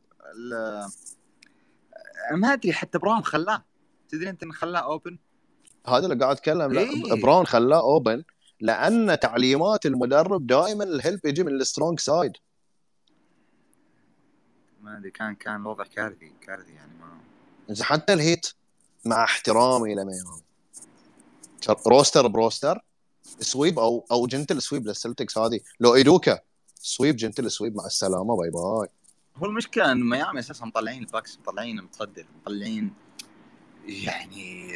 ما 2.31 2.53
أدري 2.53 2.73
حتى 2.73 2.97
براون 2.97 3.23
خلاه. 3.23 3.65
تدري 4.09 4.29
أنت 4.29 4.43
انه 4.43 4.53
خلاه 4.53 4.79
open 4.79 5.17
هذا 5.87 6.05
اللي 6.05 6.15
قاعد 6.23 6.35
أتكلم. 6.35 6.73
لا 6.73 6.81
إيه؟ 6.81 7.21
براون 7.21 7.45
خلاه 7.45 7.79
open 7.79 8.23
لأن 8.59 9.19
تعليمات 9.19 9.85
المدرب 9.85 10.47
دائما 10.47 10.83
ال 10.83 10.91
help 10.91 11.25
يجي 11.25 11.43
من 11.43 11.51
ال 11.51 11.58
strong 11.58 11.99
side 11.99 12.33
ما 14.81 14.97
أدري 14.97 15.11
كان 15.11 15.35
كان 15.35 15.55
الوضع 15.55 15.83
كارثي 15.83 16.33
كارثي 16.41 16.73
يعني 16.73 16.91
ما 16.99 17.83
حتى 17.83 18.13
الهيت 18.13 18.47
مع 19.05 19.23
احترامي 19.23 19.95
لميهم 19.95 20.41
roster 21.87 22.27
ب 22.27 22.34
roster. 22.34 22.85
sweep 23.39 23.79
أو 23.79 24.05
أو 24.11 24.27
gentle 24.27 24.61
sweep 24.61 24.87
للسلتكس 24.87 25.37
هذه. 25.37 25.59
لو 25.79 25.95
ايدوكا 25.95 26.39
sweep 26.75 27.15
gentle 27.15 27.51
sweep 27.51 27.75
مع 27.75 27.85
السلامة 27.85 28.37
bye 28.37 28.49
bye. 28.49 28.87
هو 29.35 29.45
المشكلة 29.45 29.91
إن 29.91 30.09
ميامي 30.09 30.39
أساسا 30.39 30.65
مطلعين 30.65 31.03
الباكس 31.03 31.37
مطلعين 31.37 31.81
متصدر 31.81 32.25
مطلعين 32.41 32.93
يعني 33.85 34.71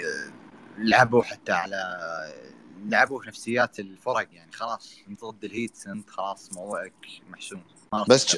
لعبوا 0.77 1.23
حتى 1.23 1.51
على 1.51 1.99
لعبوا 2.85 3.21
في 3.21 3.27
نفسيات 3.27 3.79
الفرق 3.79 4.27
يعني 4.31 4.51
خلاص 4.51 4.95
انت 5.07 5.25
ضد 5.25 5.43
الهيت 5.43 5.87
انت 5.87 6.09
خلاص 6.09 6.53
موضوعك 6.53 6.93
محسوم. 7.29 7.63
بس 8.09 8.37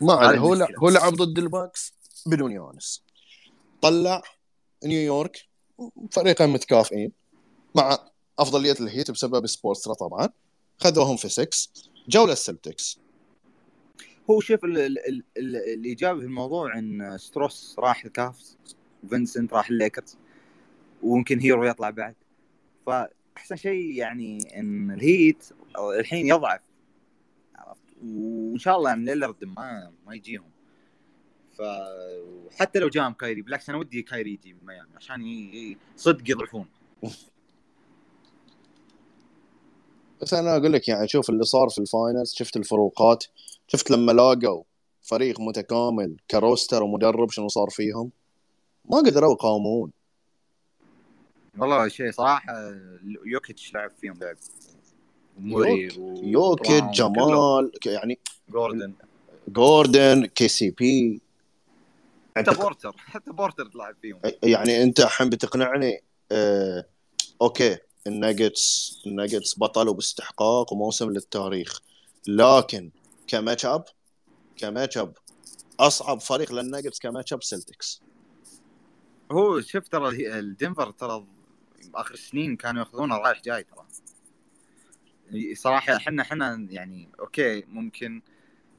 ما 0.00 0.38
هو 0.38 0.54
هو 0.78 0.88
لعب 0.88 1.14
ضد 1.14 1.38
الباكس 1.38 1.92
بدون 2.26 2.52
يانيس. 2.52 3.02
طلع 3.82 4.22
نيويورك 4.84 5.48
فريقين 6.12 6.48
متكافئين 6.48 7.12
مع 7.74 7.98
أفضلية 8.40 8.74
الهيت 8.80 9.10
بسبب 9.10 9.46
سبولسترا 9.46 9.94
طبعا. 9.94 10.28
خذوهم 10.78 11.16
في 11.16 11.28
6 11.28 11.48
جو 12.08 12.26
للسلتكس 12.26 13.00
هو 14.30 14.40
شوف 14.40 14.64
الايجابي 15.36 16.20
في 16.20 16.26
الموضوع 16.26 16.78
إن 16.78 17.18
ستروس 17.18 17.76
راح 17.78 18.04
الكافز 18.04 18.58
وفنسنت 19.04 19.52
راح 19.52 19.70
الليكرز 19.70 20.16
ويمكن 21.02 21.38
هيرو 21.38 21.64
يطلع 21.64 21.90
بعد. 21.90 22.14
فأحسن 22.86 23.56
شيء 23.56 23.94
يعني 23.94 24.38
إن 24.56 24.90
الهيت 24.90 25.44
الحين 25.98 26.26
يضعف. 26.26 26.60
عرفت 27.56 27.82
وإن 28.04 28.58
شاء 28.58 28.76
الله 28.76 28.90
يعني 28.90 29.04
ليلرد 29.04 29.44
ما 29.44 29.92
ما 30.06 30.14
يجيهم. 30.14 30.50
فحتى 31.58 32.78
لو 32.78 32.88
جاهم 32.88 33.12
كايري 33.12 33.42
بالعكس 33.42 33.68
أنا 33.68 33.78
ودي 33.78 34.02
كايري 34.02 34.32
يجي 34.32 34.56
ميامي 34.62 34.96
عشان 34.96 35.22
صدق 35.96 36.30
يضعفون. 36.30 36.66
بس 40.22 40.34
أنا 40.34 40.56
أقول 40.56 40.72
لك 40.72 40.88
يعني 40.88 41.08
شوف 41.08 41.30
اللي 41.30 41.44
صار 41.44 41.68
في 41.68 41.78
ال 41.78 41.86
finals 41.86 42.32
شفت 42.32 42.56
الفروقات 42.56 43.24
شفت 43.68 43.90
لما 43.90 44.12
لاقوا 44.12 44.62
فريق 45.02 45.40
متكامل 45.40 46.16
ك 46.30 46.37
roster 46.37 46.82
ومدرب 46.82 47.30
شنو 47.30 47.48
صار 47.48 47.70
فيهم؟ 47.70 48.10
ما 48.84 48.98
قدروا 48.98 49.32
يقاومون. 49.32 49.90
والله 51.58 51.88
شيء 51.88 52.10
صراحة 52.10 52.52
يوكيتش 53.24 53.74
لعب 53.74 53.90
فيهم 54.00 54.18
لعب 54.20 54.36
يوك 55.38 55.92
يوكيت 56.22 56.84
جمال 56.84 57.72
يعني 57.86 58.18
جوردن 58.48 58.92
جوردن 59.48 60.26
KCP 60.26 61.20
حتى 62.36 62.50
بورتر 62.50 62.94
حتى 62.96 63.32
بورتر 63.32 63.70
لعب 63.74 63.94
فيهم. 64.02 64.20
يعني 64.42 64.82
أنت 64.82 65.00
الحين 65.00 65.30
بتقنعني 65.30 66.02
آه 66.32 66.86
أوكي. 67.42 67.78
الناجتس 68.06 68.96
الناجتس 69.06 69.58
بطلوا 69.58 69.94
باستحقاق 69.94 70.72
وموسم 70.72 71.10
للتاريخ. 71.10 71.80
لكن 72.28 72.90
ك 73.26 73.33
match 73.33 73.66
up 73.66 73.84
ك 74.56 74.63
match 74.63 74.98
up 74.98 75.16
أصعب 75.80 76.20
فريق 76.20 76.52
للناجتس 76.52 76.98
ك 76.98 77.04
match 77.04 77.32
up 77.32 77.42
سلتكس. 77.42 78.02
هو 79.32 79.60
شوف 79.60 79.88
ترى 79.88 80.38
الدنفر 80.38 80.90
ترى 80.90 81.26
آخر 81.94 82.16
سنين 82.16 82.56
كانوا 82.56 82.80
ياخذونه 82.80 83.16
رايح 83.16 83.42
جاي 83.42 83.64
ترى. 83.64 83.86
صراحة 85.54 85.96
إحنا 85.96 86.22
إحنا 86.22 86.66
يعني 86.70 87.08
أوكي 87.20 87.64
ممكن 87.68 88.22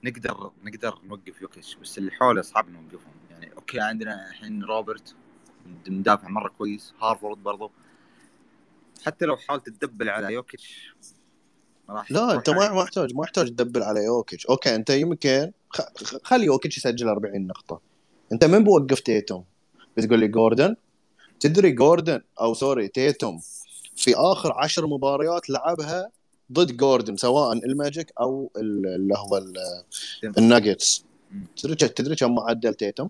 نقدر 0.03 0.51
نقدر 0.63 0.99
نوقف 1.03 1.41
يوكيتش 1.41 1.75
بس 1.75 1.97
اللي 1.97 2.11
حوله 2.11 2.41
صعب 2.41 2.69
نوقفهم. 2.69 3.13
يعني 3.31 3.53
okay 3.53 3.79
عندنا 3.79 4.29
الحين 4.29 4.63
روبرت 4.63 5.15
مدافع 5.87 6.27
مرة 6.27 6.49
كويس 6.57 6.93
هورفورد 7.01 7.37
برضو. 7.43 7.71
حتى 9.05 9.25
لو 9.25 9.37
حاولت 9.37 9.69
تدبل 9.69 10.09
على 10.09 10.33
يوكيتش 10.33 10.93
لا 12.09 12.33
أنت 12.33 12.49
ما 12.49 12.73
محتاج 12.73 13.13
ما 13.13 13.21
محتاج 13.21 13.47
تدبل 13.47 13.83
على 13.83 14.03
يوكيتش. 14.03 14.45
okay 14.45 14.75
أنت 14.75 14.89
يمكن 14.89 15.51
خلي 16.23 16.45
يوكيتش 16.45 16.77
يسجل 16.77 17.07
40 17.07 17.47
نقطة. 17.47 17.81
أنت 18.31 18.45
من 18.45 18.63
بوقف 18.63 18.99
تيتوم؟ 18.99 19.43
بتقول 19.97 20.19
لي 20.19 20.27
جوردن؟ 20.27 20.75
تدري 21.39 21.71
جوردن 21.71 22.21
أو 22.41 22.53
sorry 22.53 22.87
تيتوم 22.87 23.41
في 23.95 24.15
آخر 24.15 24.53
عشر 24.53 24.87
مباريات 24.87 25.49
لعبها 25.49 26.11
ضد 26.51 26.77
جوردن 26.77 27.17
سواء 27.17 27.53
الماجيك 27.53 28.13
أو 28.19 28.51
اللي 28.57 29.13
هو 29.17 29.43
الناجتس. 30.37 31.05
تدري 31.57 31.75
تدري 31.75 32.15
كم 32.15 32.35
معدل 32.35 32.73
تيتوم؟ 32.73 33.09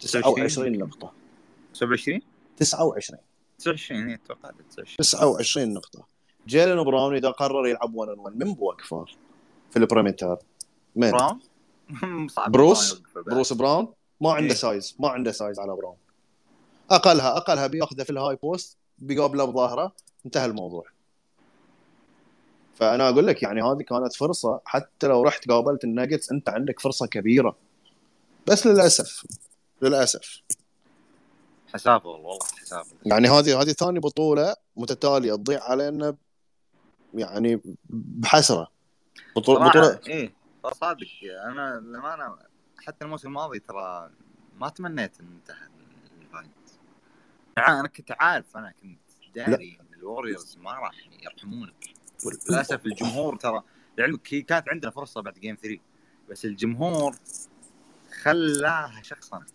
29 0.00 0.78
نقطة. 0.78 1.12
27 1.72 2.20
29 2.56 3.18
29 3.58 4.10
أتوقع 4.10 4.50
29 4.98 5.74
نقطة. 5.74 6.06
جيلن 6.46 6.84
براون 6.84 7.16
إذا 7.16 7.30
قرر 7.30 7.66
يلعب 7.66 7.94
1 7.94 8.18
1 8.18 8.36
من 8.36 8.54
بوقفه 8.54 9.04
في 9.70 9.76
ال 9.76 9.82
perimeter 9.82 10.38
من؟ 10.96 11.10
براون؟ 11.10 11.40
بروس. 12.48 13.02
بروس 13.26 13.52
براون. 13.52 13.92
ما 14.20 14.32
عنده 14.32 14.48
إيه؟ 14.48 14.54
size. 14.54 14.96
ما 14.98 15.08
عنده 15.08 15.32
size 15.32 15.58
على 15.58 15.76
براون. 15.76 15.96
أقلها 16.90 17.36
أقلها 17.36 17.66
بياخذه 17.66 18.02
في 18.02 18.10
ال 18.10 18.36
high 18.36 18.56
post 18.56 18.76
بيقابله 18.98 19.44
بظهره 19.44 19.92
انتهى 20.26 20.46
الموضوع. 20.46 20.84
فأنا 22.74 23.08
أقول 23.08 23.26
لك 23.26 23.42
يعني 23.42 23.62
هذه 23.62 23.82
كانت 23.82 24.14
فرصة. 24.14 24.60
حتى 24.64 25.06
لو 25.06 25.22
رحت 25.22 25.48
قابلت 25.48 25.84
الناجتس 25.84 26.32
أنت 26.32 26.48
عندك 26.48 26.80
فرصة 26.80 27.06
كبيرة. 27.06 27.56
بس 28.46 28.66
للأسف 28.66 29.24
للأسف. 29.82 30.42
حسافه 31.74 32.08
والله 32.08 32.38
حسافه 32.60 32.96
يعني 33.06 33.28
هذه 33.28 33.60
هذه 33.60 33.72
ثاني 33.72 34.00
بطولة 34.00 34.56
متتالية 34.76 35.34
تضيع 35.34 35.62
علينا 35.62 36.16
يعني 37.14 37.60
بحسرة. 37.90 38.70
بطوله 39.36 39.68
بطوله 39.68 40.00
إيه. 40.06 40.34
صادق. 40.72 41.06
أنا 41.46 41.80
للأمانة 41.80 42.36
حتى 42.78 43.04
الموسم 43.04 43.28
الماضي 43.28 43.58
ترى 43.58 44.10
ما 44.56 44.68
تمنيت 44.68 45.20
ان 45.20 45.26
نتعدى 45.26 45.68
الهيت 46.20 46.50
أنا 47.58 47.88
كنت 47.88 48.12
عارف 48.20 48.56
أنا 48.56 48.74
كنت 48.82 49.34
داري 49.34 49.78
إن 49.80 49.98
الوريورز 49.98 50.58
ما 50.58 50.72
راح 50.72 50.94
يرحمونك. 51.22 51.84
للأسف 52.50 52.86
الجمهور 52.86 53.36
ترى 53.36 53.62
لعلمك 53.98 54.34
هي 54.34 54.42
كانت 54.42 54.68
عندنا 54.68 54.90
فرصة 54.90 55.20
بعد 55.20 55.34
game 55.34 55.56
3 55.62 55.78
بس 56.30 56.44
الجمهور 56.44 57.16
خلاها 58.22 59.02
شخصنه 59.02 59.46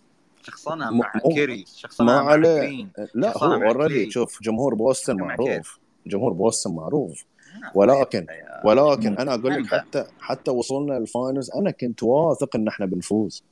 شخصنها 0.43 0.91
مع 0.91 1.11
م... 1.25 1.33
كيري 1.33 1.65
شخصنها 1.75 2.23
مع 2.23 2.31
عليه. 2.31 2.87
لا 3.13 3.37
هو 3.37 3.53
already 3.53 4.11
شوف 4.11 4.43
جمهور 4.43 4.75
بوستن 4.75 5.15
معروف. 5.15 5.79
جمهور 6.07 6.33
بوستن 6.33 6.71
معروف. 6.71 7.25
ولكن 7.75 8.27
ولكن 8.65 9.17
أنا 9.17 9.33
أقول 9.33 9.53
لك 9.53 9.65
حتى 9.65 10.05
حتى 10.19 10.51
وصلنا 10.51 10.97
ال 10.97 11.05
finals 11.05 11.51
أنا 11.51 11.71
كنت 11.71 12.03
واثق 12.03 12.55
إن 12.55 12.67
إحنا 12.67 12.85
بنفوز. 12.85 13.43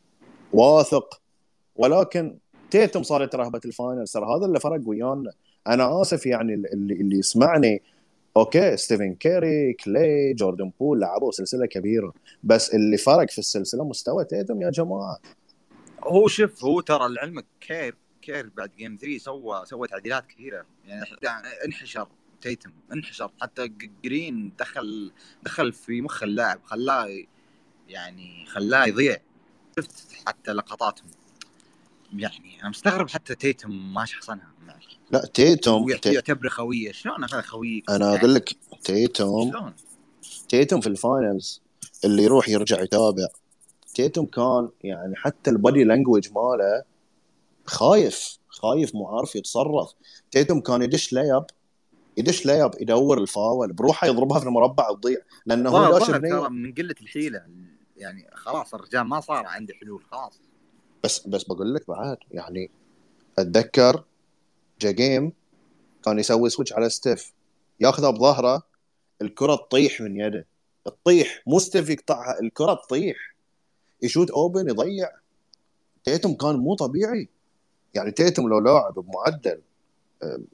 واثق. 0.54 1.22
ولكن 1.76 2.38
تيتم 2.72 3.04
صارت 3.04 3.36
رهبة 3.36 3.62
ال 3.66 3.72
finals 3.72 4.12
ترى 4.12 4.26
هذا 4.26 4.46
اللي 4.46 4.60
فرق 4.60 4.82
ويانا. 4.86 5.32
أنا 5.68 6.02
آسف 6.02 6.26
يعني 6.26 6.54
اللي 6.54 6.94
اللي 6.94 7.20
يسمعني. 7.20 7.82
okay 8.38 8.78
ستيفن 8.78 9.14
كيري 9.14 9.74
كلاي 9.74 10.34
جوردن 10.34 10.72
بول 10.80 11.00
لعبوا 11.00 11.32
سلسلة 11.32 11.66
كبيرة. 11.66 12.14
بس 12.44 12.76
اللي 12.76 12.98
فرق 12.98 13.30
في 13.30 13.38
السلسلة 13.38 13.84
مستوى 13.84 14.26
تيتم 14.26 14.62
يا 14.62 14.70
جماعة. 14.70 15.18
هو 16.08 16.28
شوف 16.28 16.64
هو 16.64 16.82
ترى 16.82 17.10
لعلمك 17.10 17.46
كير 17.62 17.96
كير 18.22 18.50
بعد 18.58 18.72
game 18.78 18.98
3 19.02 19.18
سوى 19.18 19.66
سوى 19.66 19.88
تعديلات 19.88 20.28
كثيرة. 20.28 20.66
يعني 21.22 21.48
انحشر 21.66 22.08
تيتم 22.42 22.72
انحشر. 22.94 23.32
حتى 23.42 23.68
جرين 24.04 24.52
دخل 24.60 25.12
دخل 25.44 25.74
في 25.74 26.02
مخ 26.02 26.24
اللاعب 26.24 26.62
خلاه 26.64 27.24
يعني 27.88 28.46
خلاه 28.46 28.86
يضيع. 28.86 29.18
شفت 29.80 30.08
حتى 30.28 30.52
لقطاتهم. 30.52 31.08
يعني 32.14 32.62
أنا 32.62 32.70
مستغرب 32.70 33.10
حتى 33.10 33.36
تيتم 33.36 33.94
ما 33.94 34.06
شخصنها. 34.06 34.52
لا 35.12 35.26
تيتوم 35.34 35.90
يعتبره 36.06 36.50
خوية. 36.50 36.92
شلون 36.92 37.24
هذا 37.24 37.42
خوية؟ 37.42 37.82
أنا 37.90 38.16
أقول 38.16 38.36
لك 38.36 38.56
تيتوم 38.84 39.74
تيتوم 40.50 40.82
في 40.82 40.88
ال 40.88 40.98
finals 40.98 41.62
اللي 42.06 42.24
يروح 42.24 42.50
يرجع 42.50 42.82
يتابع. 42.82 43.28
تيتوم 43.98 44.26
كان 44.26 44.70
يعني 44.84 45.16
حتى 45.16 45.50
ال 45.50 45.57
body 45.57 45.84
language 45.84 46.30
ماله 46.32 46.84
خايف 47.66 48.38
خايف 48.48 48.96
مو 48.96 49.08
عارف 49.08 49.36
يتصرف. 49.36 49.94
تيتوم 50.32 50.62
كان 50.62 50.82
يدش 50.82 51.14
layup 51.14 51.46
يدش 52.18 52.46
layup 52.46 52.76
يدور 52.82 53.18
الفاول 53.18 53.74
بروحه 53.74 54.08
يضربها 54.08 54.40
في 54.40 54.46
المربع 54.46 54.90
وتضيع 54.90 55.18
لأنه 55.46 55.70
هو 55.70 56.00
داش 56.00 56.10
من 56.50 56.74
قلة 56.74 56.96
الحيلة 57.02 57.46
يعني 57.98 58.30
خلاص 58.34 58.74
الرجال 58.74 59.02
ما 59.02 59.20
صار 59.20 59.46
عنده 59.46 59.74
حلول 59.74 60.04
خلاص. 60.12 60.40
بس 61.04 61.28
بس 61.28 61.44
بقول 61.44 61.74
لك 61.74 61.88
بعد 61.88 62.18
يعني 62.32 62.72
أتذكر 63.40 64.04
جا 64.82 64.92
game 64.92 65.34
كان 66.04 66.20
يسوي 66.20 66.50
switch 66.50 66.74
على 66.74 66.90
ستيف 66.90 67.34
ياخذها 67.80 68.10
بظهره 68.10 68.64
الكرة 69.22 69.56
تطيح 69.56 70.02
من 70.02 70.20
يده. 70.20 70.46
تطيح 70.86 71.44
مو 71.48 71.60
ستيف 71.60 71.90
يقطعها 71.90 72.40
الكرة 72.42 72.74
تطيح. 72.74 73.37
يشوت 74.02 74.32
open 74.32 74.70
يضيع. 74.70 75.10
تيتم 76.04 76.34
كان 76.34 76.56
مو 76.56 76.76
طبيعي. 76.76 77.30
يعني 77.94 78.12
تيتم 78.12 78.48
لو 78.48 78.60
لاعب 78.60 78.94
بمعدل 78.94 79.62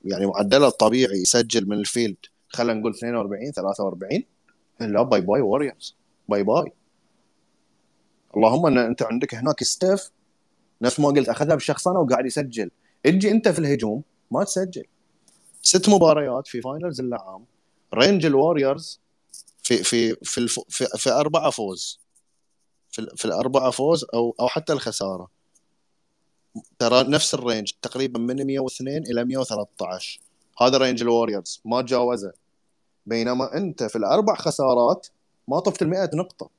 يعني 0.05 0.25
معدله 0.25 0.67
الطبيعي 0.67 1.21
يسجل 1.21 1.67
من 1.67 1.77
ال 1.77 1.84
field 1.84 2.17
خلينا 2.47 2.79
نقول 2.79 2.91
42 2.91 3.51
43 3.51 4.23
لا 4.79 5.03
bye 5.03 5.21
bye 5.21 5.41
ووريرز. 5.41 5.95
bye 6.29 6.43
bye. 6.43 6.73
اللهم 8.37 8.65
إن 8.65 8.77
أنت 8.77 9.03
عندك 9.03 9.35
هناك 9.35 9.63
ستيف 9.63 10.11
نفس 10.81 10.99
ما 10.99 11.07
قلت 11.07 11.29
أخذها 11.29 11.55
بشخصنة 11.55 11.99
وقاعد 11.99 12.25
يسجل. 12.25 12.71
أجي 13.05 13.31
أنت 13.31 13.47
في 13.47 13.59
الهجوم 13.59 14.03
ما 14.31 14.43
تسجل. 14.43 14.85
ست 15.61 15.89
مباريات 15.89 16.47
في 16.47 16.61
finals 16.61 17.01
العام. 17.01 17.45
range 17.93 18.25
الوريورز 18.25 18.99
في 19.63 19.83
في 19.83 20.15
في 20.15 20.37
الف... 20.37 20.59
في, 20.69 20.85
في 20.97 21.11
أربعة 21.11 21.49
فوز. 21.49 21.99
في, 22.93 23.07
في 23.15 23.25
الأربعة 23.25 23.71
فوز 23.71 24.05
أو 24.13 24.35
أو 24.39 24.47
حتى 24.47 24.73
الخسارة. 24.73 25.29
ترى 26.79 27.03
نفس 27.03 27.33
ال 27.33 27.40
range 27.40 27.71
تقريبا 27.81 28.19
من 28.19 28.47
102 28.47 29.03
إلى 29.03 29.25
113 29.25 30.19
هذا 30.61 30.77
range 30.77 31.01
الوريورز 31.01 31.61
ما 31.65 31.81
تجاوزه. 31.81 32.33
بينما 33.05 33.57
أنت 33.57 33.83
في 33.83 33.95
الأربع 33.95 34.35
خسارات 34.35 35.07
ما 35.47 35.59
طفت 35.59 35.81
ال 35.81 35.89
100 35.89 36.09
نقطة. 36.13 36.49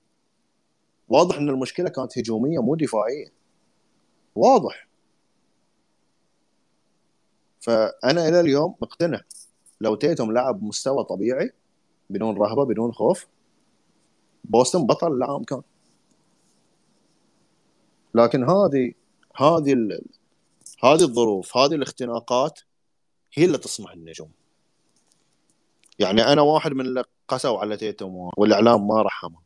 واضح 1.09 1.37
إن 1.37 1.49
المشكلة 1.49 1.89
كانت 1.89 2.18
هجومية 2.18 2.62
مو 2.62 2.74
دفاعية. 2.74 3.32
واضح. 4.35 4.89
فأنا 7.61 8.28
إلى 8.28 8.41
اليوم 8.41 8.74
مقتنع. 8.82 9.20
لو 9.80 9.95
تيتم 9.95 10.32
لعب 10.32 10.62
مستوى 10.62 11.05
طبيعي 11.05 11.51
بدون 12.11 12.37
رهبة 12.37 12.64
بدون 12.64 12.93
خوف 12.93 13.26
بوسطن 14.45 14.87
بطل 14.87 15.12
العام 15.12 15.45
كان. 15.45 15.62
لكن 18.15 18.45
هذه 18.45 18.93
هذه 19.37 19.75
هذه 20.85 21.03
الظروف 21.03 21.57
هذه 21.57 21.75
الاختناقات 21.75 22.61
هي 23.35 23.45
اللي 23.45 23.59
تصنع 23.59 23.93
النجوم. 23.93 24.31
يعني 25.99 26.23
أنا 26.33 26.43
واحد 26.43 26.73
من 26.73 26.81
اللي 26.81 27.05
قسوا 27.29 27.59
على 27.59 27.77
تيتم 27.77 28.31
والإعلام 28.37 28.87
ما 28.87 29.03
رحمه. 29.03 29.39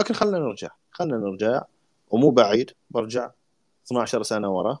لكن 0.00 0.14
خلينا 0.14 0.38
نرجع 0.38 0.68
خلينا 0.90 1.16
نرجع 1.16 1.62
ومو 2.10 2.30
بعيد 2.30 2.70
برجع 2.90 3.30
12 3.86 4.22
سنة 4.22 4.50
ورا. 4.56 4.78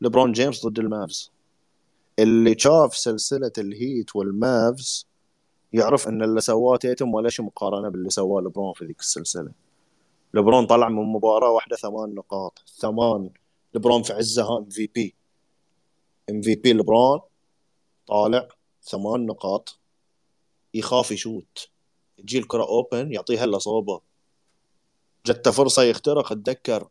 لبرون 0.00 0.32
جيمس 0.32 0.66
ضد 0.66 0.78
المافز. 0.78 1.32
اللي 2.18 2.58
شاف 2.58 2.96
سلسلة 2.96 3.52
الهيت 3.58 4.16
والمافز 4.16 5.06
يعرف 5.72 6.08
إن 6.08 6.22
اللي 6.22 6.40
سواه 6.40 6.76
تيتم 6.76 7.14
ولا 7.14 7.28
شيء 7.28 7.44
مقارنة 7.44 7.88
باللي 7.88 8.10
سواه 8.10 8.40
لبرون 8.40 8.72
في 8.72 8.84
ذيك 8.84 9.00
السلسلة. 9.00 9.52
لبرون 10.34 10.66
طلع 10.66 10.88
من 10.88 11.12
مباراة 11.12 11.50
واحدة 11.50 11.76
ثمان 11.76 12.14
نقاط. 12.14 12.62
ثمان. 12.78 13.30
لبرون 13.74 14.02
في 14.02 14.12
عزة 14.12 14.58
إم 14.58 14.68
في 14.68 14.86
بي. 14.86 15.14
إم 16.30 16.42
في 16.42 16.54
بي 16.54 16.72
لبرون 16.72 17.20
طالع 18.06 18.48
ثمان 18.82 19.26
نقاط. 19.26 19.78
يخاف 20.74 21.10
يشوت. 21.10 21.68
تجي 22.18 22.38
الكرة 22.38 22.62
open 22.62 23.12
يعطيها 23.12 23.44
اللي 23.44 23.58
صوبه. 23.58 24.00
جته 25.26 25.50
فرصة 25.50 25.82
يخترق. 25.82 26.32
أتذكر 26.32 26.88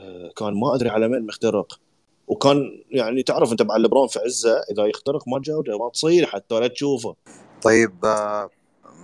آه، 0.00 0.32
كان 0.36 0.60
ما 0.60 0.74
أدري 0.74 0.88
على 0.88 1.08
مين 1.08 1.26
مخترق. 1.26 1.80
وكان 2.28 2.84
يعني 2.90 3.22
تعرف 3.22 3.52
أنت 3.52 3.62
مع 3.62 3.76
لبرون 3.76 4.08
في 4.08 4.18
عزة 4.18 4.64
إذا 4.70 4.86
يخترق 4.86 5.28
ما 5.28 5.38
جوده 5.38 5.78
ما 5.78 5.90
تصير 5.90 6.26
حتى 6.26 6.54
ولا 6.54 6.68
تشوفه. 6.68 7.16
طيب 7.62 8.04
آه، 8.04 8.50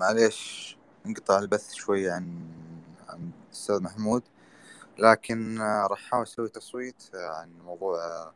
معليش 0.00 0.76
انقطع 1.06 1.38
البث 1.38 1.74
شوي 1.74 2.10
عن 2.10 2.56
الاستاذ 3.56 3.82
محمود. 3.82 4.22
لكن 4.98 5.60
آه، 5.60 5.86
راح 5.86 6.04
أحاول 6.06 6.22
أسوي 6.22 6.48
تصويت 6.48 7.10
عن 7.14 7.58
موضوع 7.64 8.32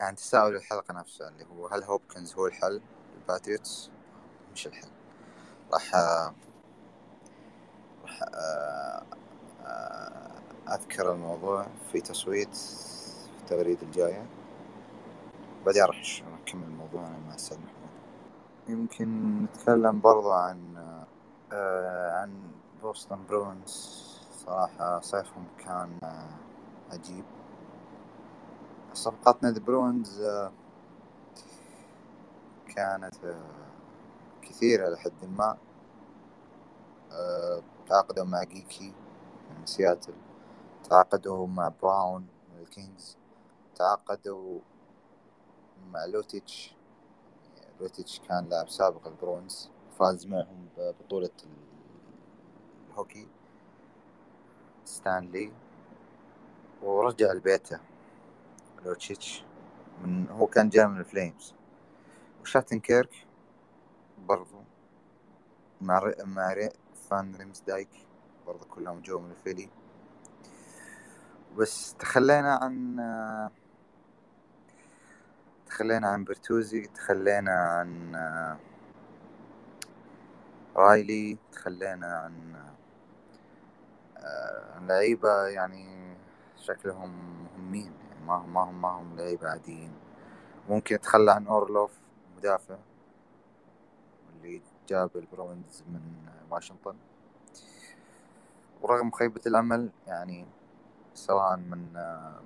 عن 0.00 0.16
تساؤل 0.16 0.56
الحلقة 0.56 0.94
نفسها 0.94 1.28
اللي 1.28 1.44
هو 1.44 1.66
هل 1.66 1.82
هوبكنز 1.82 2.34
هو 2.34 2.46
الحل 2.46 2.80
للباتريوتس 3.16 3.90
مش 4.54 4.66
الحل. 4.66 4.88
راح 5.72 5.94
راح 8.02 8.22
أذكر 10.68 11.12
الموضوع 11.12 11.66
في 11.92 12.00
تصويت 12.00 12.54
في 12.54 13.40
التغريدة 13.40 13.82
الجاية. 13.82 14.26
بعدين 15.66 15.82
راح 15.84 16.22
نكمل 16.42 16.70
موضوعنا 16.70 17.18
مع 17.18 17.30
الأستاذ 17.30 17.56
محمود. 17.58 17.90
يمكن 18.68 19.42
نتكلم 19.44 20.00
برضو 20.00 20.30
عن 20.30 20.76
آه 21.52 22.10
عن 22.20 22.50
بوسطن 22.82 23.26
برونز. 23.28 24.11
صراحة 24.46 25.00
صيفهم 25.00 25.46
كان 25.58 25.98
آه 26.04 26.36
عجيب. 26.92 27.24
صفقات 28.94 29.42
نادي 29.42 29.60
برونز 29.60 30.20
آه 30.20 30.52
كانت 32.76 33.24
آه 33.24 33.70
كثيرة 34.42 34.88
لحد 34.88 35.24
ما. 35.24 35.56
تعاقدوا 37.88 38.24
مع 38.24 38.42
جيكي 38.42 38.92
من 39.50 39.66
سياتل 39.66 40.14
تعاقدوا 40.90 41.46
مع 41.46 41.68
براون 41.82 42.22
من 42.22 42.62
الكينجز 42.62 43.16
تعاقدوا 43.76 44.60
مع 45.92 46.04
لوتشيتش. 46.04 46.74
لوتشيتش 47.80 48.20
كان 48.20 48.48
لاعب 48.48 48.68
سابق 48.68 49.06
البروينز 49.06 49.70
فاز 49.98 50.26
معهم 50.26 50.68
ببطولة 50.78 51.30
الهوكي. 52.90 53.28
ستانلي 54.84 55.52
ورجع 56.82 57.32
لبيته 57.32 57.80
لوتشيتش 58.84 59.44
من 60.02 60.28
هو 60.30 60.46
كان 60.46 60.68
جاي 60.68 60.86
من 60.86 60.98
الفليمز. 60.98 61.54
وشاتن 62.42 62.80
كيرك 62.80 63.26
برضو 64.18 64.62
مع 65.80 65.98
ري... 65.98 66.14
مع 66.24 66.52
ري... 66.52 66.70
فان 67.10 67.36
ريمز 67.36 67.60
دايك 67.60 67.88
برضو 68.46 68.64
كلهم 68.64 69.00
جو 69.00 69.18
من 69.18 69.30
الفيلي. 69.30 69.68
بس 71.56 71.94
تخلينا 71.98 72.54
عن 72.54 72.96
تخلينا 75.66 76.08
عن 76.08 76.24
برتوزي 76.24 76.86
تخلينا 76.86 77.52
عن 77.52 78.16
رايلي 80.76 81.38
تخلينا 81.52 82.06
عن 82.06 82.54
لعيبة 84.80 85.46
يعني 85.46 86.16
شكلهم 86.56 87.10
مهمين 87.44 87.92
يعني 88.08 88.24
ما 88.26 88.34
هم 88.34 88.52
ما 88.54 88.60
هم 88.60 88.82
ما 88.82 88.88
هم 88.88 89.16
لعيبة 89.16 89.48
عاديين. 89.48 89.92
ممكن 90.68 90.94
نتخلى 90.94 91.32
عن 91.32 91.46
أورلوف 91.46 91.90
مدافع 92.36 92.76
اللي 94.32 94.62
جاب 94.88 95.10
البروينز 95.16 95.82
من 95.88 96.00
واشنطن. 96.50 96.96
ورغم 98.82 99.10
خيبة 99.10 99.40
الأمل 99.46 99.90
يعني 100.06 100.46
سواء 101.14 101.56
من 101.56 101.86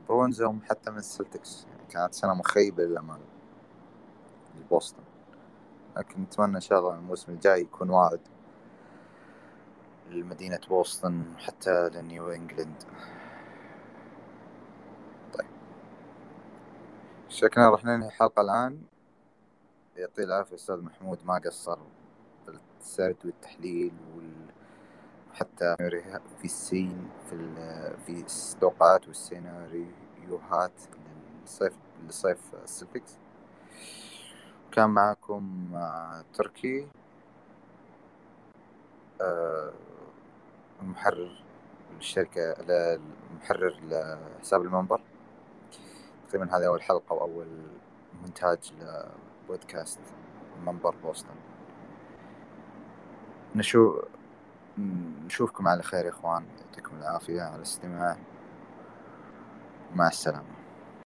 بروينز 0.08 0.42
أو 0.42 0.54
حتى 0.64 0.90
من 0.90 0.98
السلتكس 0.98 1.66
يعني 1.70 1.86
كانت 1.88 2.14
سنة 2.14 2.34
مخيبة 2.34 2.82
للأمل 2.82 3.20
لبوسطن. 4.58 5.02
لكن 5.96 6.22
نتمنى 6.22 6.56
إن 6.56 6.60
شاء 6.60 6.78
الله 6.78 6.94
الموسم 6.94 7.32
الجاي 7.32 7.60
يكون 7.60 7.90
وارد 7.90 8.20
لمدينة 10.10 10.60
بوسطن 10.68 11.24
حتى 11.38 11.88
لنيو 11.88 12.28
إنجلند 12.30 12.82
طيب. 15.34 15.50
شكلنا 17.28 17.70
راح 17.70 17.84
ننهي 17.84 18.08
الحلقة 18.08 18.40
الآن. 18.42 18.82
يعطيه 19.96 20.24
العافية 20.24 20.54
أستاذ 20.54 20.82
محمود 20.82 21.18
ما 21.24 21.38
قصر 21.38 21.78
بالسرد 22.46 23.16
والتحليل 23.24 23.92
وال 24.16 24.46
حتى 25.32 25.76
في 26.38 26.44
السين 26.44 27.10
في 27.30 27.54
في 28.06 28.24
التوقعات 28.52 29.08
والسيناريوهات 29.08 30.72
للصيف 31.42 31.72
لصيف 32.08 32.38
السلتكس 32.64 33.18
كان 34.72 34.90
معكم 34.90 35.68
تركي 36.34 36.88
المحرر 40.82 41.42
للشركة 41.94 42.40
المحرر 43.32 43.80
لحساب 43.82 44.62
المنبر. 44.62 45.00
تقريبا 46.28 46.56
هذه 46.56 46.66
أول 46.66 46.82
حلقة 46.82 47.12
وأول 47.12 47.46
مونتاج 48.22 48.72
لبودكاست 48.80 50.00
منبر 50.66 50.94
بوسطن. 51.02 51.34
نشوف 53.54 54.04
نشوفكم 55.24 55.68
على 55.68 55.82
خير 55.82 56.04
يا 56.04 56.10
إخوان. 56.10 56.44
يعطيكم 56.66 56.96
العافية 56.96 57.42
على 57.42 57.56
الاستماع. 57.56 58.16
مع 59.94 60.08
السلامة. 60.08 60.55